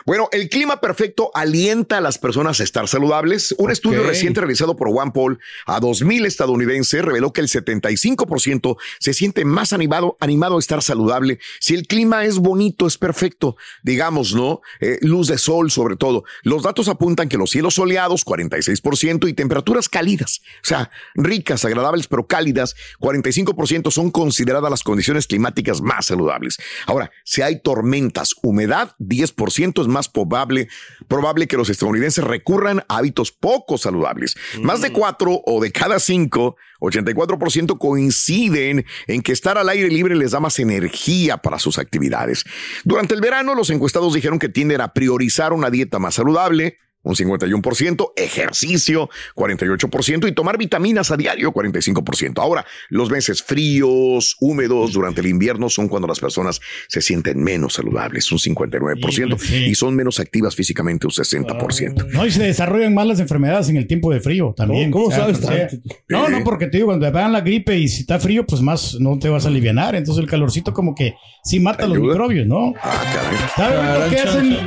[0.05, 3.55] Bueno, el clima perfecto alienta a las personas a estar saludables.
[3.57, 9.45] Un estudio reciente realizado por OnePoll a 2000 estadounidenses reveló que el 75% se siente
[9.45, 11.39] más animado, animado a estar saludable.
[11.59, 14.61] Si el clima es bonito, es perfecto, digamos, ¿no?
[14.79, 16.23] Eh, luz de sol, sobre todo.
[16.43, 22.07] Los datos apuntan que los cielos soleados, 46%, y temperaturas cálidas, o sea, ricas, agradables,
[22.07, 26.57] pero cálidas, 45% son consideradas las condiciones climáticas más saludables.
[26.87, 30.67] Ahora, si hay tormentas, humedad, 10% es más probable,
[31.07, 34.35] probable que los estadounidenses recurran a hábitos poco saludables.
[34.61, 40.15] Más de cuatro o de cada cinco, 84% coinciden en que estar al aire libre
[40.15, 42.43] les da más energía para sus actividades.
[42.83, 47.15] Durante el verano, los encuestados dijeron que tienden a priorizar una dieta más saludable, un
[47.15, 52.39] 51%, ejercicio, 48% y tomar vitaminas a diario, 45%.
[52.39, 57.73] Ahora, los meses fríos, húmedos durante el invierno son cuando las personas se sienten menos
[57.73, 62.07] saludables, un 59%, y son menos activas físicamente, un 60%.
[62.11, 64.91] No, y se desarrollan más las enfermedades en el tiempo de frío también.
[64.91, 65.69] ¿Cómo- cómo sabes sea?
[66.07, 68.61] No, no, porque te digo, cuando te dan la gripe y si está frío, pues
[68.61, 69.95] más no te vas a aliviar.
[69.95, 72.73] Entonces el calorcito como que sí mata los microbios, ¿no?
[72.81, 74.57] Ah, ¿Sabes por qué hacen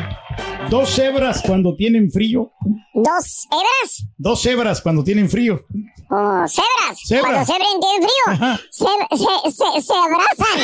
[0.71, 2.53] dos cebras cuando tienen frío?
[2.95, 4.07] ¿Dos hebras?
[4.17, 5.65] Dos cebras cuando tienen frío.
[6.09, 7.01] Oh, cebras.
[7.05, 7.31] Cebra.
[7.31, 8.59] Cuando cebren tienen frío.
[8.71, 8.85] Se,
[9.17, 10.59] se, se, se abrazan.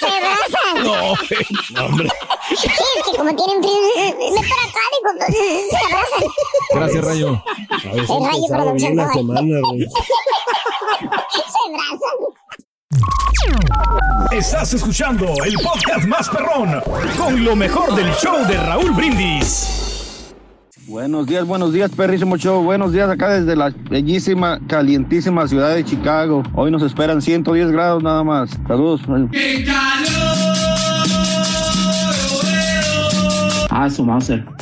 [0.00, 0.84] Se abrazan.
[1.74, 2.08] No, hombre.
[2.56, 3.80] Sí, es que como tienen frío,
[4.32, 5.10] me para acá, digo,
[5.70, 6.24] se abrazan.
[6.74, 7.42] Gracias, Rayo.
[7.92, 8.94] El rayo producción.
[8.96, 9.42] no, semana.
[11.34, 12.18] Se abrazan.
[14.32, 16.80] Estás escuchando el podcast más perrón
[17.16, 19.84] con lo mejor del show de Raúl Brindis.
[20.86, 22.62] Buenos días, buenos días, perrísimo show.
[22.62, 26.42] Buenos días acá desde la bellísima, calientísima ciudad de Chicago.
[26.54, 28.50] Hoy nos esperan 110 grados nada más.
[28.68, 29.00] Saludos.
[33.76, 33.88] Ah.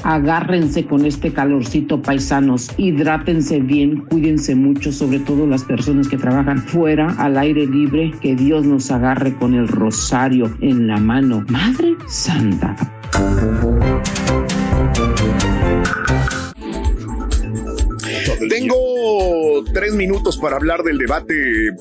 [0.04, 2.70] Agárrense con este calorcito, paisanos.
[2.78, 8.10] Hidrátense bien, cuídense mucho, sobre todo las personas que trabajan fuera, al aire libre.
[8.22, 11.44] Que Dios nos agarre con el rosario en la mano.
[11.50, 12.74] Madre Santa.
[18.48, 18.91] Tengo
[19.72, 21.34] tres minutos para hablar del debate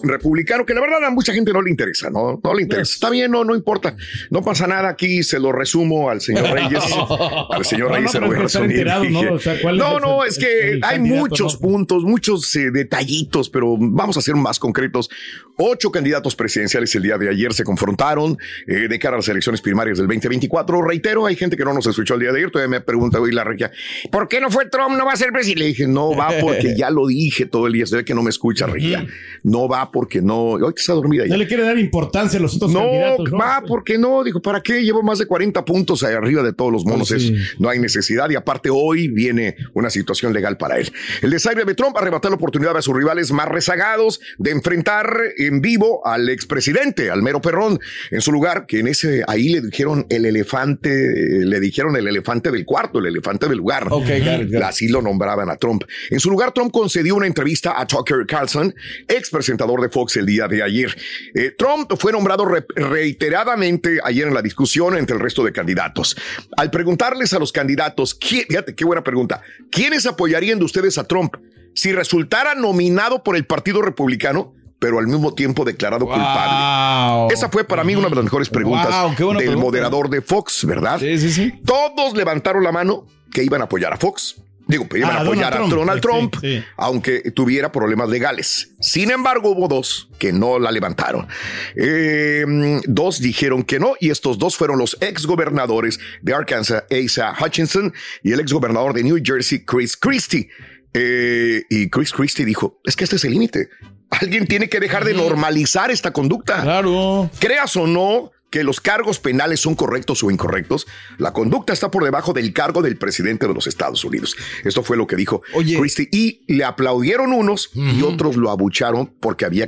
[0.03, 2.39] republicano, que la verdad a mucha gente no le interesa, ¿no?
[2.43, 2.93] No le interesa.
[2.93, 3.95] Está bien, no, no importa.
[4.29, 6.83] No pasa nada aquí, se lo resumo al señor Reyes.
[7.49, 8.71] al señor No, Reyes no, se lo voy a resumir.
[8.71, 9.09] enterado, ¿no?
[9.09, 13.49] Dije, O sea, ¿cuál es no, es que el hay muchos puntos, muchos eh, detallitos,
[13.49, 15.09] pero vamos a ser más concretos.
[15.57, 19.61] Ocho candidatos presidenciales el día de ayer se confrontaron eh, de cara a las elecciones
[19.61, 20.81] primarias del 2024.
[20.81, 23.31] Reitero, hay gente que no nos escuchó el día de ayer, todavía me pregunta hoy
[23.31, 23.71] la regia,
[24.11, 24.97] ¿por qué no fue Trump?
[24.97, 25.61] ¿No va a ser presidente?
[25.61, 28.23] Le dije, no va porque ya lo dije todo el día, se ve que no
[28.23, 29.05] me escucha, regia.
[29.43, 31.31] No va porque no, hoy está dormida ya.
[31.31, 33.31] No le quiere dar importancia a los otros No, candidatos.
[33.31, 33.37] ¿no?
[33.37, 34.23] va, porque no?
[34.23, 34.81] Dijo, ¿para qué?
[34.83, 37.09] Llevo más de 40 puntos ahí arriba de todos los monos.
[37.09, 37.33] Pues sí.
[37.35, 38.29] Es- no hay necesidad.
[38.29, 40.91] Y aparte, hoy viene una situación legal para él.
[41.21, 45.61] El desaire de Trump arrebató la oportunidad a sus rivales más rezagados de enfrentar en
[45.61, 47.79] vivo al expresidente, al mero perrón.
[48.11, 52.51] En su lugar, que en ese, ahí le dijeron el elefante, le dijeron el elefante
[52.51, 53.87] del cuarto, el elefante del lugar.
[53.89, 54.61] Ok, got it, got it.
[54.61, 55.83] Así lo nombraban a Trump.
[56.09, 58.73] En su lugar, Trump concedió una entrevista a Tucker Carlson,
[59.07, 60.95] ex presentador de Fox el día de ayer.
[61.35, 66.15] Eh, Trump fue nombrado re- reiteradamente ayer en la discusión entre el resto de candidatos.
[66.57, 71.03] Al preguntarles a los candidatos, ¿quién- fíjate qué buena pregunta, ¿quiénes apoyarían de ustedes a
[71.05, 71.35] Trump
[71.75, 74.53] si resultara nominado por el Partido Republicano?
[74.79, 77.31] pero al mismo tiempo declarado culpable.
[77.35, 79.55] Esa fue para mí una de las mejores preguntas Wow, del pregunta.
[79.57, 80.97] moderador de Fox, ¿verdad?
[80.99, 81.53] Sí, sí, sí.
[81.63, 84.41] Todos levantaron la mano que iban a apoyar a Fox.
[84.71, 85.73] Digo, iban Ah, a apoyar Donald a Trump.
[85.73, 86.63] Donald Trump, sí.
[86.77, 88.71] aunque tuviera problemas legales.
[88.79, 91.27] Sin embargo, hubo dos que no la levantaron.
[91.75, 92.45] Eh,
[92.85, 97.93] dos dijeron que no, y estos dos fueron los ex gobernadores de Arkansas, Asa Hutchinson,
[98.23, 100.49] y el ex gobernador de New Jersey, Chris Christie.
[100.93, 103.69] Eh, y Chris Christie dijo: Es que este es el límite.
[104.09, 106.61] Alguien tiene que dejar de normalizar esta conducta.
[106.61, 107.29] Claro.
[107.39, 110.85] Creas o no, que los cargos penales son correctos o incorrectos,
[111.17, 114.35] la conducta está por debajo del cargo del presidente de los Estados Unidos.
[114.63, 116.09] Esto fue lo que dijo Christie.
[116.11, 119.67] Y le aplaudieron unos y otros lo abucharon porque había,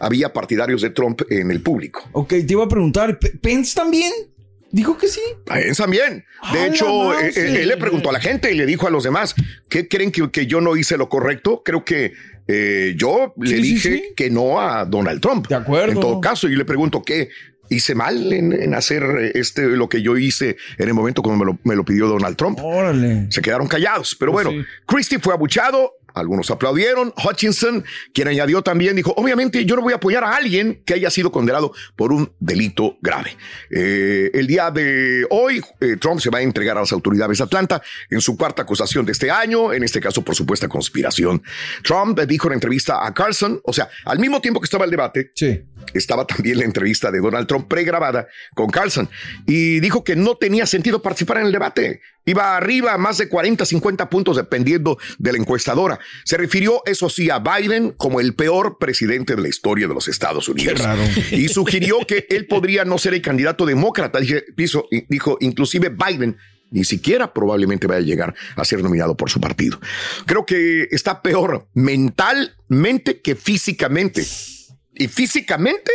[0.00, 2.08] había partidarios de Trump en el público.
[2.12, 4.10] Ok, te iba a preguntar, ¿P- ¿Pence también?
[4.70, 5.20] Dijo que sí.
[5.44, 6.24] Pence también.
[6.40, 8.90] ¡A De hecho, eh, eh, él le preguntó a la gente y le dijo a
[8.90, 9.34] los demás,
[9.68, 11.60] ¿qué creen que, que yo no hice lo correcto?
[11.62, 12.14] Creo que
[12.48, 14.02] eh, yo le Sí, sí, dije sí.
[14.16, 15.46] que no a Donald Trump.
[15.48, 15.92] De acuerdo.
[15.92, 17.28] En todo caso, y le pregunto, ¿qué?
[17.72, 21.44] Hice mal en, en hacer eh, este lo que yo hice en el momento cuando
[21.44, 22.58] me lo, me lo pidió Donald Trump.
[22.62, 23.26] Órale.
[23.30, 24.14] Se quedaron callados.
[24.18, 25.92] Pero Pues bueno, Christie fue abuchado.
[26.14, 27.12] Algunos aplaudieron.
[27.24, 31.08] Hutchinson, quien añadió también, dijo, obviamente yo no voy a apoyar a alguien que haya
[31.10, 33.34] sido condenado por un delito grave.
[33.70, 37.44] Eh, el día de hoy, eh, Trump se va a entregar a las autoridades de
[37.44, 37.80] Atlanta
[38.10, 41.42] en su cuarta acusación de este año, en este caso por supuesta conspiración.
[41.82, 45.30] Trump dijo en entrevista a Carson, o sea, al mismo tiempo que estaba el debate,
[45.94, 49.08] estaba también la entrevista de Donald Trump pregrabada con Carlson
[49.46, 52.00] y dijo que no tenía sentido participar en el debate.
[52.24, 55.98] Iba arriba más de 40, 50 puntos dependiendo de la encuestadora.
[56.24, 60.06] Se refirió, eso sí, a Biden como el peor presidente de la historia de los
[60.06, 60.80] Estados Unidos.
[60.80, 61.02] raro.
[61.32, 64.20] Y sugirió que él podría no ser el candidato demócrata.
[64.56, 66.36] Dijo, dijo inclusive Biden
[66.72, 69.78] ni siquiera probablemente vaya a llegar a ser nominado por su partido.
[70.26, 74.24] Creo que está peor mentalmente que físicamente.
[74.94, 75.92] Y físicamente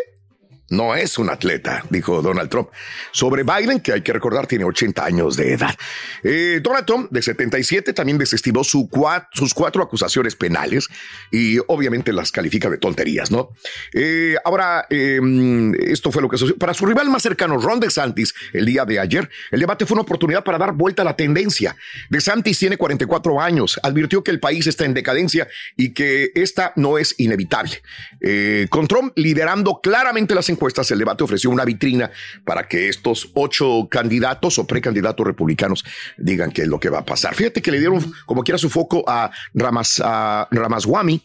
[0.70, 2.70] no es un atleta, dijo Donald Trump.
[3.12, 5.76] Sobre Biden, que hay que recordar tiene 80 años de edad.
[6.24, 10.88] Eh, Donald Trump, de 77, también desestimó sus cuatro acusaciones penales
[11.32, 13.50] y obviamente las califica de tonterías, ¿no?
[13.94, 15.20] Eh, ahora, eh,
[15.80, 16.58] esto fue lo que sucedió.
[16.58, 20.04] Para su rival más cercano, Ron DeSantis, el día de ayer, el debate fue una
[20.04, 21.76] oportunidad para dar vuelta a la tendencia.
[22.10, 26.98] DeSantis tiene 44 años, advirtió que el país está en decadencia y que esta no
[26.98, 27.82] es inevitable.
[28.22, 30.50] Eh, con Trump liderando claramente las
[30.92, 32.12] el debate ofreció una vitrina
[32.46, 35.84] para que estos ocho candidatos o precandidatos republicanos
[36.18, 37.36] digan qué es lo que va a pasar.
[37.36, 41.22] Fíjate que le dieron como quiera su foco a, Ramas, a Ramaswamy,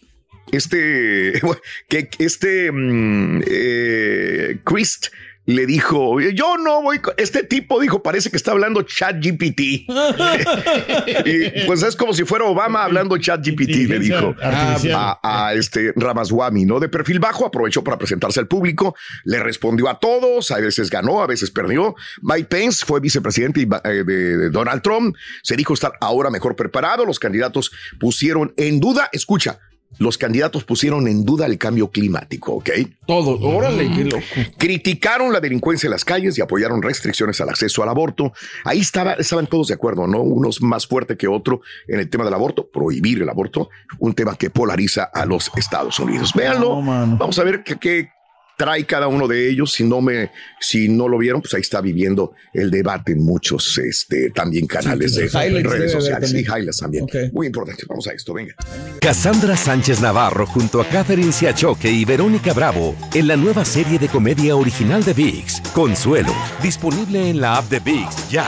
[0.50, 1.40] este,
[1.88, 5.08] que este mm, eh, Christ
[5.44, 7.14] le dijo, yo no voy, con-".
[7.16, 9.60] este tipo dijo, parece que está hablando chat GPT.
[11.26, 15.92] y pues es como si fuera Obama hablando chat GPT, le dijo a, a este
[15.96, 16.78] Ramaswamy, ¿no?
[16.78, 21.22] De perfil bajo, aprovechó para presentarse al público, le respondió a todos, a veces ganó,
[21.22, 21.94] a veces perdió.
[22.22, 27.18] Mike Pence fue vicepresidente eh, de Donald Trump, se dijo estar ahora mejor preparado, los
[27.18, 29.58] candidatos pusieron en duda, escucha,
[29.98, 32.70] los candidatos pusieron en duda el cambio climático, ¿ok?
[33.06, 34.22] Todo, órale, qué loco.
[34.58, 38.32] Criticaron la delincuencia en las calles y apoyaron restricciones al acceso al aborto.
[38.64, 40.22] Ahí estaba, estaban todos de acuerdo, ¿no?
[40.22, 44.36] Unos más fuerte que otro en el tema del aborto, prohibir el aborto, un tema
[44.36, 46.32] que polariza a los Estados Unidos.
[46.34, 48.10] Véanlo, vamos a ver qué, qué
[48.56, 49.72] trae cada uno de ellos.
[49.72, 53.78] Si no me, si no lo vieron, pues ahí está viviendo el debate en muchos,
[53.78, 57.06] este, también canales de highlights redes sociales y highlights también.
[57.32, 57.84] Muy importante.
[57.88, 58.54] Vamos a esto, venga.
[59.00, 64.08] Cassandra Sánchez Navarro junto a Catherine Siachoque y Verónica Bravo en la nueva serie de
[64.08, 68.46] comedia original de VIX, Consuelo, disponible en la app de VIX ya.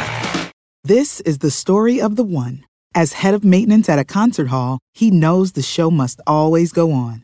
[0.86, 2.64] This is the story of the one.
[2.94, 6.92] As head of maintenance at a concert hall, he knows the show must always go
[6.92, 7.23] on.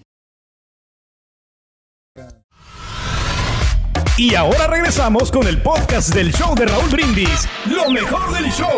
[4.17, 7.47] Y ahora regresamos con el podcast del show de Raúl Brindis.
[7.65, 8.77] Lo mejor del show.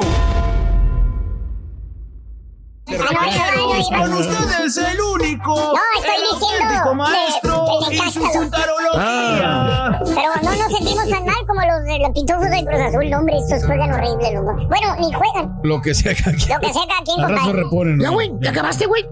[2.86, 5.56] Con ustedes el único.
[5.56, 10.00] No, estoy el diciendo de- maestro de y su Necaxa, chuntarología.
[10.06, 13.10] Pero no nos sentimos tan mal como los de los pitufos del Cruz Azul.
[13.10, 14.34] No, hombre, estos juegan horrible.
[14.34, 14.46] Los...
[14.46, 14.67] dos.
[14.69, 15.60] Bueno, ni juegan.
[15.63, 17.63] Lo que sea que Lo que sea cada quien, rato compadre.
[17.63, 18.00] reponen.
[18.00, 19.06] Ya, güey, ¿ya acabaste, güey?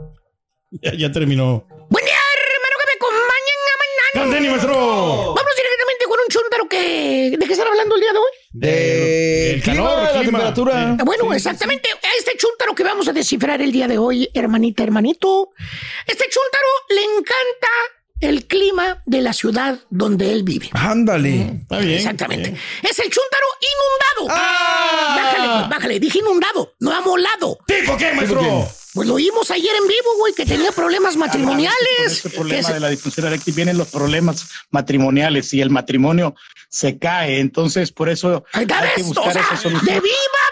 [0.81, 1.65] Ya, ya terminó.
[1.89, 4.13] Buen día, hermano, que me acompañen a mañana.
[4.13, 4.73] ¡Canteni, maestro!
[4.75, 6.29] Vamos directamente con un
[6.91, 8.25] ¿De qué están hablando el día de hoy?
[8.51, 10.23] De el clima, calor, la clima.
[10.23, 10.97] temperatura.
[11.05, 11.89] Bueno, exactamente.
[11.89, 15.49] A este chúntaro que vamos a descifrar el día de hoy, hermanita, hermanito.
[16.05, 17.67] Este chúntaro le encanta
[18.21, 20.69] el clima de la ciudad donde él vive.
[20.73, 21.41] Ándale.
[21.61, 21.97] Está bien.
[21.97, 22.55] Exactamente.
[22.83, 24.39] Es el chúntaro inundado.
[24.39, 25.15] ¡Ah!
[25.17, 25.99] Bájale, pues, bájale.
[25.99, 27.57] Dije inundado, no amolado.
[27.67, 28.67] ¿Tipo qué, maestro?
[28.93, 31.77] Pues lo oímos ayer en vivo, güey, que tenía problemas Con matrimoniales.
[32.07, 36.35] este problema de la disfunción eréctil vienen los problemas matrimoniales y el matrimonio
[36.67, 37.39] se cae.
[37.39, 39.85] Entonces, por eso hay que buscar o sea, esa solución.
[39.85, 40.43] de viva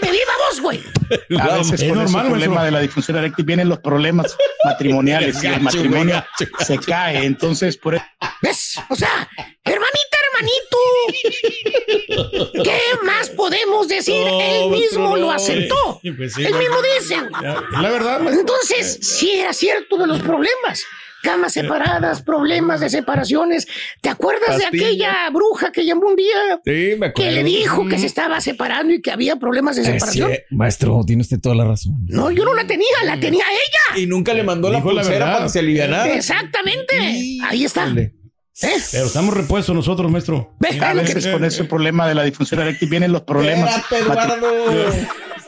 [0.00, 0.82] de viva voz dos, güey.
[1.40, 5.42] A veces Es con normal, ese problema de la disfunción eréctil vienen los problemas matrimoniales
[5.42, 7.24] y el matrimonio gacho, se cae.
[7.24, 8.04] Entonces, por eso
[8.42, 8.78] ¿Ves?
[8.90, 9.28] O sea,
[9.64, 10.78] hermanita, hermanito.
[12.64, 14.26] ¿Qué más podemos decir?
[14.26, 16.00] No, Él mismo lo aceptó.
[16.16, 17.16] Pues sí, Él mismo dice.
[17.42, 18.20] La verdad.
[18.32, 20.84] Entonces, sí era cierto de los problemas.
[21.24, 23.66] Camas separadas, problemas de separaciones.
[24.02, 26.60] ¿Te acuerdas de aquella bruja que llamó un día?
[26.66, 27.14] Sí, me acuerdo.
[27.14, 30.32] Que le dijo que se estaba separando y que había problemas de separación.
[30.50, 31.94] Maestro, tiene usted toda la razón.
[32.08, 34.02] No, yo no la tenía, la tenía ella.
[34.02, 36.12] Y nunca le mandó la la pulsera para que se alivianara.
[36.12, 36.94] Exactamente.
[37.42, 37.88] Ahí está.
[37.88, 38.12] ¿Eh?
[38.92, 40.54] Pero estamos repuestos nosotros, maestro.
[40.60, 40.80] ¿Ves?
[40.80, 43.82] a veces con ese problema de la disfunción eréctil vienen los problemas.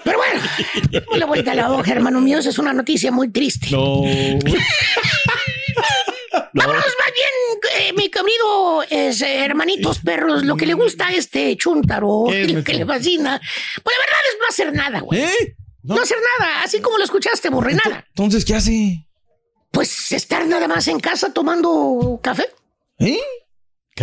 [0.06, 0.40] Pero bueno,
[0.90, 2.38] démosle vuelta a la hoja, hermano mío.
[2.38, 3.68] Esa es una noticia muy triste.
[3.70, 4.02] No.
[6.52, 11.12] Vámonos más bien, eh, mi querido es, eh, hermanitos perros, lo que le gusta a
[11.14, 13.38] este chúntaro, ¿Qué es, lo que le fascina,
[13.82, 15.22] pues la verdad es no hacer nada, güey.
[15.22, 15.56] ¿Eh?
[15.82, 16.00] No.
[16.00, 18.04] hacer nada, así como lo escuchaste, borre nada.
[18.08, 19.06] Entonces, ¿qué hace?
[19.70, 22.48] Pues estar nada más en casa tomando café.
[22.98, 23.20] ¿Eh?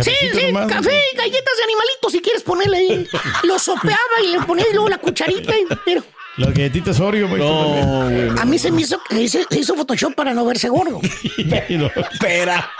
[0.02, 3.08] Sí, sí, nomás, café y galletas de animalitos si quieres ponerle ahí.
[3.44, 5.56] Lo sopeaba y le ponía luego la cucharita.
[5.56, 6.02] y- pero
[6.36, 7.48] Las galletitas Oreo, maestro.
[7.48, 8.28] No, güey.
[8.40, 9.22] a mí se me hizo, se
[9.58, 11.00] hizo, Photoshop para no verse gordo.
[11.70, 11.86] No.
[12.12, 12.70] Espera.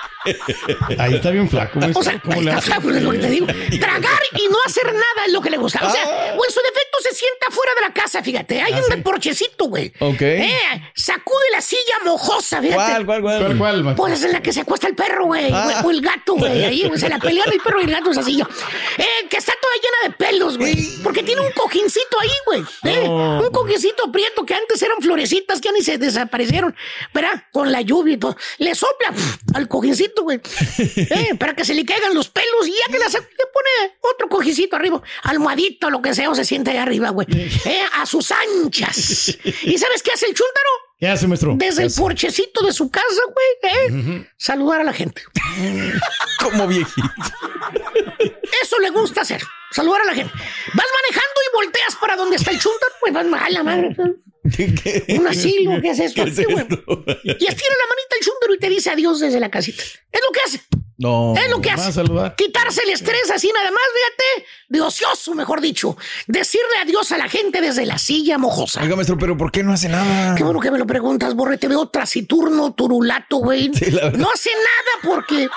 [0.99, 1.79] Ahí está bien flaco.
[1.95, 2.63] O sea, ¿Cómo le hace?
[2.69, 3.47] flaco, es lo que te digo.
[3.81, 5.87] Tragar y no hacer nada es lo que le gusta.
[5.87, 6.35] O sea, Ah.
[6.39, 8.63] o en su defecto se sienta fuera de la casa, fíjate.
[8.63, 9.93] Hay un porchecito, güey.
[10.01, 10.23] Ok.
[10.23, 10.51] Eh,
[10.95, 12.75] sacude la silla mojosa, fíjate.
[12.93, 13.39] ¿Cuál, cuál, cuál?
[13.39, 14.03] ¿Cuál, cuál, maestro?
[14.05, 15.51] Pues es en la que se acuesta el perro, güey.
[15.53, 15.83] Ah.
[15.85, 16.65] O el gato, güey.
[16.65, 18.49] Ahí, güey, se la pelean el perro y el gato esa silla.
[18.97, 20.75] Eh, que está toda llena de pelos, güey.
[21.03, 22.63] Porque tiene un cojincito ahí, güey.
[22.85, 23.09] Eh,
[23.47, 26.75] Un cojincito prieto que antes eran florecitas que ya ni se desaparecieron.
[27.13, 28.37] Verá, con la lluvia y todo.
[28.59, 30.41] Le sopla pf, al cojincito, güey.
[31.15, 33.97] Eh, para que se le caigan los pelos y ya que la sa- le pone
[34.01, 35.03] otro cojincito arriba.
[35.23, 37.27] Almohadito, lo que sea, o se sienta ahí arriba, güey.
[37.65, 39.29] Eh, a sus anchas.
[39.63, 40.69] ¿Y sabes qué hace el chúntaro?
[40.99, 41.55] ¿Qué hace, maestro?
[41.57, 44.27] Desde el porchecito de su casa, güey, ¿eh?
[44.37, 45.23] Saludar a la gente.
[46.41, 47.09] Como viejito.
[48.63, 49.43] Eso le gusta hacer.
[49.75, 50.33] Saludar a la gente.
[50.33, 53.97] Vas manejando y volteas para donde está el chúntaro, pues vas a la madre.
[55.19, 56.25] Un asilo, ¿qué es esto?
[56.25, 56.55] ¿Qué es esto?
[57.25, 59.83] Y estira la manita el chúntaro y te dice adiós desde la casita.
[59.83, 60.61] Es lo que hace.
[60.97, 61.35] No.
[61.37, 61.93] Es lo que hace.
[61.93, 62.37] saludar.
[62.37, 64.47] Quitarse el estrés así nada más, fíjate.
[64.69, 65.97] De ocioso, mejor dicho.
[66.29, 68.81] Decirle adiós a la gente desde la silla mojosa.
[68.83, 70.37] Oiga, maestro, pero ¿por qué no hace nada?
[70.37, 71.59] Qué bueno que me lo preguntas, Borre.
[71.59, 73.73] Te veo trasiturno, turulato, güey.
[73.75, 75.49] Sí, no hace nada porque.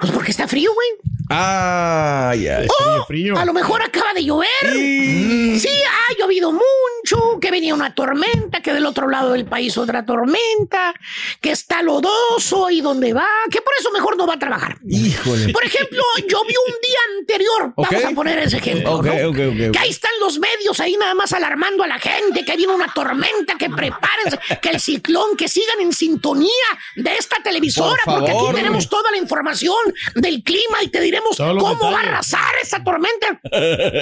[0.00, 0.88] Pues porque está frío, güey.
[1.30, 2.62] Ah, ya.
[2.68, 3.04] ¡Oh!
[3.06, 3.36] frío.
[3.38, 4.48] A lo mejor acaba de llover.
[4.62, 10.04] Sí, ha llovido mucho, que venía una tormenta, que del otro lado del país otra
[10.04, 10.94] tormenta,
[11.40, 14.76] que está lodoso y dónde va, que por eso mejor no va a trabajar.
[14.86, 15.50] Híjole.
[15.52, 17.72] Por ejemplo, llovió un día anterior.
[17.76, 18.04] Vamos Ok.
[18.04, 18.96] a poner ese ejemplo.
[18.96, 19.12] Ok, ¿no?
[19.12, 19.72] ok, ok, ok.
[19.72, 22.92] Que ahí están los medios ahí nada más alarmando a la gente, que viene una
[22.92, 26.50] tormenta, que prepárense, que el ciclón, que sigan en sintonía
[26.96, 29.76] de esta televisora, Por porque aquí tenemos toda la información
[30.16, 33.40] del clima y te diremos los cómo va a arrasar esta tormenta.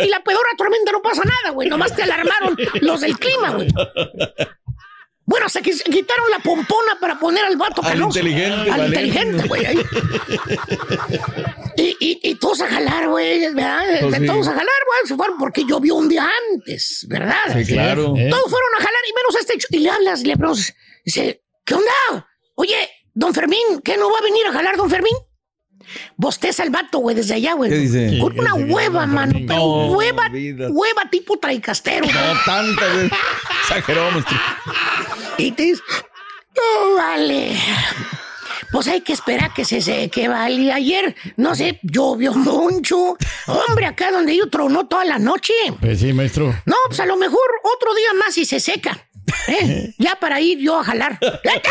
[0.05, 1.69] Y la pedora tormenta no pasa nada, güey.
[1.69, 3.69] Nomás te alarmaron los del clima, güey.
[5.31, 8.19] Bueno, se quitaron la pompona para poner al vato Al canoso.
[8.19, 9.65] inteligente, Al inteligente, güey.
[9.65, 9.79] ahí.
[11.77, 13.85] Y, y, y todos a jalar, güey, ¿verdad?
[14.01, 14.27] Pues sí.
[14.27, 15.07] Todos a jalar, güey.
[15.07, 17.39] Se fueron porque llovió un día antes, ¿verdad?
[17.55, 18.15] Sí, claro.
[18.17, 18.29] ¿Eh?
[18.29, 19.55] Todos fueron a jalar y menos este.
[19.59, 22.27] ch- Y le hablas, le preguntas, dice, ¿qué onda?
[22.57, 25.15] Oye, don Fermín, ¿qué no va a venir a jalar don Fermín?
[26.17, 27.71] Bosteza el vato, güey, desde allá, güey.
[27.71, 28.19] ¿Qué dice?
[28.21, 32.07] Con una ¿Qué dice hueva, mano, pero No, hueva, hueva tipo traicastero.
[32.07, 33.13] No, tantas veces.
[33.63, 34.37] Exageró, maestro.
[35.39, 35.83] Y te dice,
[36.57, 37.57] no vale.
[38.73, 40.73] Pues hay que esperar que se seque, vale.
[40.73, 43.17] Ayer, no sé, llovió mucho.
[43.47, 45.53] Hombre, acá donde yo tronó toda la noche.
[45.81, 46.55] Pues sí, maestro.
[46.67, 49.09] No, pues a lo mejor otro día más y se seca.
[49.49, 49.93] ¿eh?
[49.99, 51.19] Ya para ir yo a jalar.
[51.21, 51.69] ¡Vete!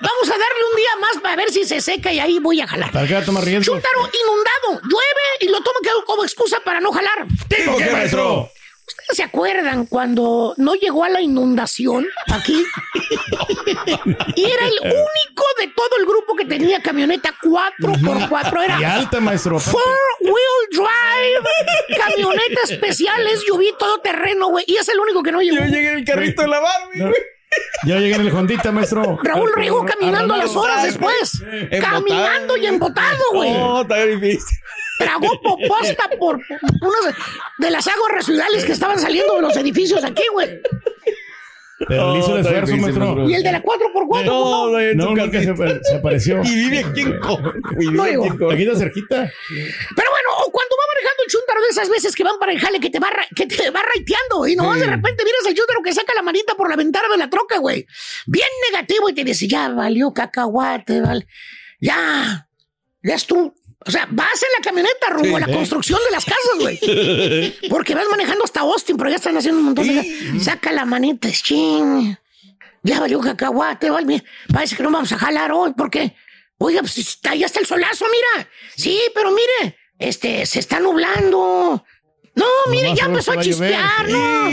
[0.00, 2.66] Vamos a darle un día más para ver si se seca y ahí voy a
[2.66, 2.90] jalar.
[2.92, 3.74] ¿Para qué va a tomar riesgo?
[3.74, 5.70] Chúntaro inundado, llueve y lo que-
[6.06, 7.26] como excusa para no jalar.
[7.48, 8.50] ¿Digo qué, maestro?
[9.10, 12.64] ¿Ustedes se acuerdan cuando no llegó a la inundación aquí?
[14.36, 18.60] y era el único de todo el grupo que tenía camioneta 4x4.
[18.60, 19.58] Y Era alta, maestro.
[19.58, 19.82] Four
[20.20, 24.64] Wheel Drive, camioneta especiales, lluví todo terreno, güey.
[24.68, 25.56] Y es el único que no llegó.
[25.56, 27.08] Yo llegué en el carrito de la Barbie, No.
[27.08, 27.20] güey.
[27.84, 29.18] Ya llegué en el Hondita, maestro.
[29.24, 31.42] Raúl llegó caminando a las horas después.
[31.80, 33.52] Caminando y embotado, güey.
[33.54, 34.56] No, está difícil.
[35.04, 37.14] Tragó poposta por unas
[37.58, 40.60] de las aguas residuales que estaban saliendo de los edificios aquí, güey.
[41.88, 43.28] Pero le hizo el esfuerzo, maestro.
[43.30, 44.68] Y el de la 4x4, No, ¿no?
[44.72, 46.42] no, en No, tu nunca se, apareció.
[46.44, 47.40] Y vive aquí en Co-
[47.80, 49.16] y vive No aquí está cerquita.
[49.16, 52.60] Pero bueno, o cuando va manejando el chúntaro de esas veces que van para el
[52.60, 54.80] jale que te va, que te va raiteando y nomás Sí.
[54.84, 57.56] de repente miras al chúntaro que saca la manita por la ventana de la troca,
[57.58, 57.86] güey.
[58.26, 61.26] Bien negativo y te dice, ya valió cacahuate, vale.
[61.80, 62.46] Ya,
[63.02, 63.54] ya es tú.
[63.86, 65.52] O sea, vas en la camioneta rumbo a la Sí.
[65.52, 66.78] construcción de las casas, güey.
[67.70, 70.38] Porque vas manejando hasta Austin, pero ya están haciendo un montón de...
[70.40, 72.14] Saca la manita, ching.
[72.82, 74.22] Ya valió cacahuate, vale.
[74.52, 76.14] Parece que no vamos a jalar hoy, porque...
[76.58, 78.46] Oiga, pues está, ya está el solazo, mira.
[78.76, 81.82] Sí, pero mire, este, se está nublando.
[82.34, 84.50] No, mire, Nomás ya empezó a chispear, ¿no?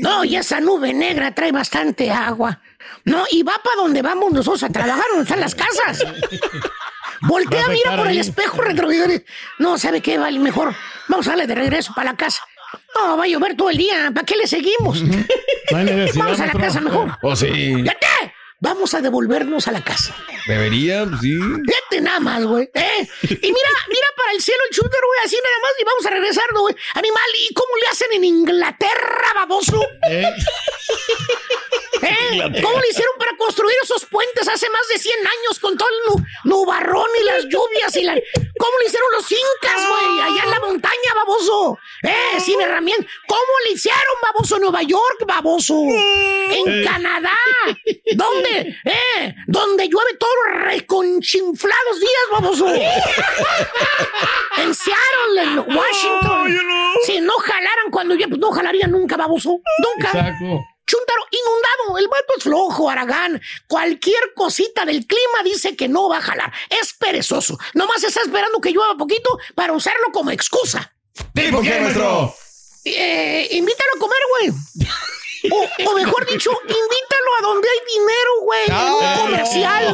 [0.00, 2.62] No, y esa nube negra trae bastante agua.
[3.04, 6.04] No, y va para donde vamos nosotros a trabajar, donde están las casas.
[7.22, 9.10] Voltea, mira por el espejo retrovisor.
[9.58, 10.18] No, ¿sabe qué?
[10.18, 10.74] Vale, mejor
[11.08, 12.42] vamos a darle de regreso para la casa.
[12.94, 14.10] No, va a llover todo el día.
[14.14, 15.02] ¿Para qué le seguimos?
[15.02, 17.18] Necesidad, Vamos a la casa mejor.
[17.22, 17.46] Oh, sí.
[17.46, 18.06] ¡Fíjate!
[18.62, 20.14] Vamos a devolvernos a la casa.
[20.46, 21.34] Debería, pues, sí.
[21.34, 22.68] Fíjate nada más, güey.
[22.74, 23.08] ¿eh?
[23.22, 26.10] Y mira, mira para el cielo el chúntaro, güey, así nada más y vamos a
[26.10, 26.76] regresar, güey.
[26.94, 29.82] Animal, ¿y cómo le hacen en Inglaterra, baboso?
[30.10, 30.28] ¿Eh?
[32.00, 35.94] ¿Cómo le hicieron para construir esos puentes hace más de 100 años con todo el
[36.06, 38.14] nu- nubarrón y las lluvias y la...
[38.14, 40.20] ¿Cómo le hicieron los incas, güey?
[40.20, 41.78] Allá en la montaña, baboso.
[42.02, 42.40] ¿Eh?
[42.40, 43.06] Sin herramientas.
[43.26, 44.56] ¿Cómo le hicieron, baboso?
[44.56, 45.74] En Nueva York, baboso.
[45.82, 46.84] En Eh.
[46.84, 47.36] Canadá.
[48.14, 48.76] ¿Dónde?
[48.84, 49.34] ¿Eh?
[49.46, 52.66] Donde llueve todos los reconchinflados días, baboso.
[54.58, 56.58] en Seattle, en Washington.
[57.06, 59.60] Si no jalaran cuando llueve, pues no jalarían nunca, baboso.
[59.78, 60.08] Nunca.
[60.08, 60.60] Exacto.
[60.90, 61.98] Chuntaro, inundado.
[61.98, 63.40] El vato es flojo, Aragán.
[63.68, 66.52] Cualquier cosita del clima dice que no va a jalar.
[66.68, 67.56] Es perezoso.
[67.74, 70.92] Nomás está esperando que llueva poquito para usarlo como excusa.
[71.32, 72.34] ¿Tipo qué, maestro?
[72.84, 74.52] Eh, invítalo a comer, güey.
[75.52, 78.60] O, o mejor dicho, invítalo a donde hay dinero, güey.
[78.66, 79.86] En un comercial.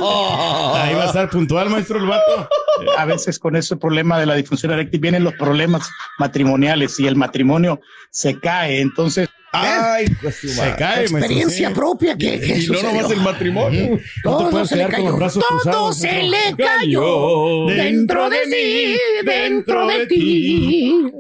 [0.75, 2.49] Ahí va a estar puntual, maestro, el vato.
[2.97, 7.17] A veces con ese problema de la disfunción eréctil vienen los problemas matrimoniales y el
[7.17, 7.81] matrimonio
[8.11, 8.81] se cae.
[8.81, 9.29] Entonces,
[9.59, 11.19] Ay, Se cae, maestro.
[11.19, 13.91] Experiencia propia que, que Y no nomás el matrimonio.
[13.93, 15.17] No te Todo puedes se le quedar con los cayó.
[15.19, 15.97] brazos Todo cruzados.
[15.99, 16.31] se maestro.
[16.31, 21.11] le cayó dentro de mí, dentro de ti.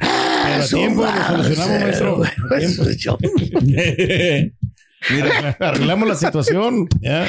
[0.00, 2.16] Ah, tiempo lo solucionamos, maestro.
[2.16, 2.30] güey.
[2.30, 3.18] A tiempo.
[5.10, 6.88] Mira, arreglamos la situación.
[7.00, 7.26] Ya.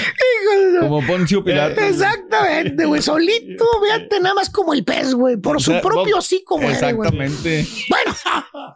[0.80, 1.80] Como Poncio Pilato.
[1.82, 3.02] Exactamente, güey.
[3.02, 5.38] Solito, fíjate, nada más como el pez, güey.
[5.38, 6.74] Por su propio como güey.
[6.74, 7.66] Exactamente.
[7.90, 8.16] Bueno,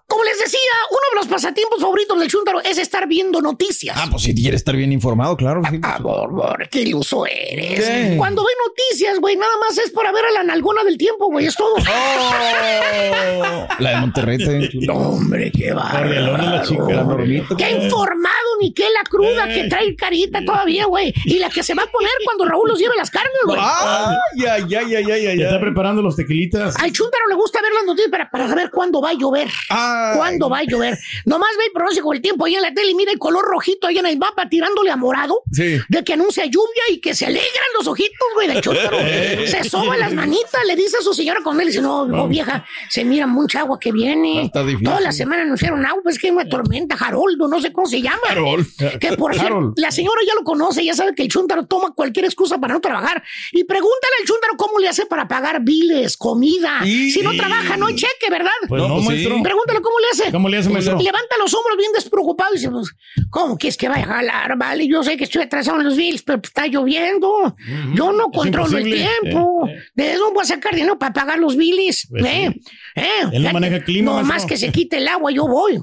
[0.08, 3.98] como les decía, uno de los pasatiempos favoritos del chúntaro es estar viendo noticias.
[4.00, 5.62] Ah, pues si quieres estar bien informado, claro.
[5.70, 5.80] sí.
[5.84, 7.86] Ah, por, qué iluso eres.
[7.86, 8.16] ¿Qué?
[8.18, 11.45] Cuando ve noticias, güey, nada más es para ver a la nalgona del tiempo, güey,
[11.45, 11.76] es todo.
[11.76, 13.68] Oh.
[13.80, 14.38] La de Monterrey.
[14.88, 16.84] No, hombre, qué Corrielón de la chica.
[16.88, 17.56] La normita.
[17.58, 21.14] Qué informado, ni qué la cruda que trae carita todavía, güey.
[21.26, 23.60] Y la que se va a poner cuando Raúl los lleve las carnes, güey.
[23.62, 26.76] Ay, ay, ay, ay, ay, está preparando los tequilitas.
[26.78, 29.50] Al chúntaro le gusta ver las noticias para, para saber cuándo va a llover.
[29.70, 30.18] Ay.
[30.18, 30.98] ¿Cuándo va a llover?
[31.26, 33.88] Nomás ve el pronóstico del tiempo ahí en la tele y mira el color rojito
[33.88, 35.42] ahí en el mapa tirándole a morado.
[35.52, 35.80] Sí.
[35.90, 38.98] De que anuncia lluvia y que se alegran los ojitos, güey, del chúntaro.
[39.46, 42.66] se soba las manitas, le dice a su señora con él, dice, no, no, vieja,
[42.90, 44.46] se mira mucha agua que viene.
[44.46, 44.86] Está difícil.
[44.88, 48.02] Toda la semana anunciaron agua, es que hay una tormenta, Haroldo, no sé cómo se
[48.02, 48.22] llama.
[48.30, 48.68] Harold.
[49.00, 52.26] Que por cierto, la señora ya lo conoce, ya sabe que el chúntaro toma cualquier
[52.26, 53.24] excusa para no trabajar.
[53.52, 56.82] Y pregúntale al chúntaro cómo le hace para pagar biles, comida.
[56.86, 58.52] Y- Si no trabaja, no hay cheque, ¿verdad?
[58.68, 59.10] Pues No, no, pues sí.
[59.14, 59.44] maestro.
[59.44, 60.32] Pregúntale cómo le hace.
[60.32, 60.98] ¿Cómo le hace, maestro?
[61.00, 62.90] Levanta los hombros bien despreocupado y dice, pues,
[63.30, 64.58] ¿cómo quieres que vaya a jalar?
[64.58, 67.56] Vale, yo sé que estoy atrasado en los bills, pero pues, está lloviendo.
[67.96, 69.68] Yo no controlo el tiempo.
[69.68, 72.08] Eh, ¿De dónde voy a sacar dinero para pagar los bills?
[72.10, 72.54] Pues ¿Eh?
[72.96, 73.04] ¿Eh?
[73.32, 75.80] Él no maneja clima, No más que se quite el agua, yo voy.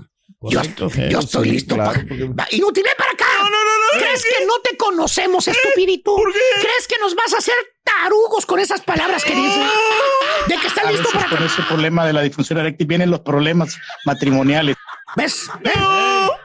[0.50, 0.88] Yo, Correcto.
[0.90, 2.06] yo Eh, estoy sí, listo claro, para...
[2.06, 3.24] porque- Va, Inútil, ven para acá.
[3.38, 6.16] No, no, no, ¿Crees que no te conocemos, estupidito?
[6.60, 9.66] ¿Crees que nos vas a hacer tarugos con esas palabras que dices?
[10.48, 11.28] De que estás a listo para...
[11.28, 14.76] con ese problema de la disfunción eréctil vienen los problemas matrimoniales.
[15.16, 15.48] ¿Ves?
[15.64, 15.70] ¿Eh?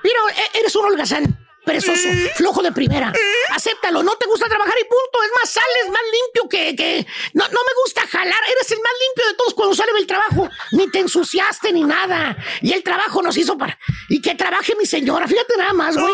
[0.03, 0.19] Mira,
[0.53, 1.48] e- eres un holgazán.
[1.69, 3.13] Perezoso, flojo de primera.
[3.51, 5.23] Acéptalo, no te gusta trabajar y punto.
[5.23, 6.75] Es más, sales más limpio que.
[6.75, 7.07] que...
[7.33, 8.39] No, no me gusta jalar.
[8.51, 10.49] Eres el más limpio de todos cuando sale del trabajo.
[10.71, 12.35] Ni te ensuciaste ni nada.
[12.61, 13.77] Y el trabajo nos hizo para.
[14.09, 15.27] Y que trabaje mi señora.
[15.27, 16.13] Fíjate nada más, güey.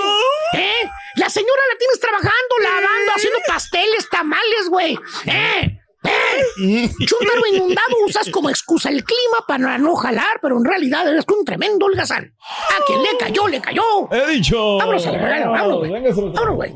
[0.55, 0.89] ¿Eh?
[1.15, 4.99] La señora la tienes trabajando, lavando, haciendo pasteles, tamales, güey.
[5.25, 5.74] ¿Eh?
[6.61, 6.89] ¿Eh?
[7.05, 11.45] Chúntaro inundado usas como excusa el clima para no jalar, pero en realidad eres un
[11.45, 12.33] tremendo holgazán.
[12.39, 13.83] A quien le cayó, le cayó.
[14.11, 14.77] He dicho.
[14.77, 15.91] Vámonos a la regalo, vámonos, güey.
[15.91, 16.75] Vámonos, güey.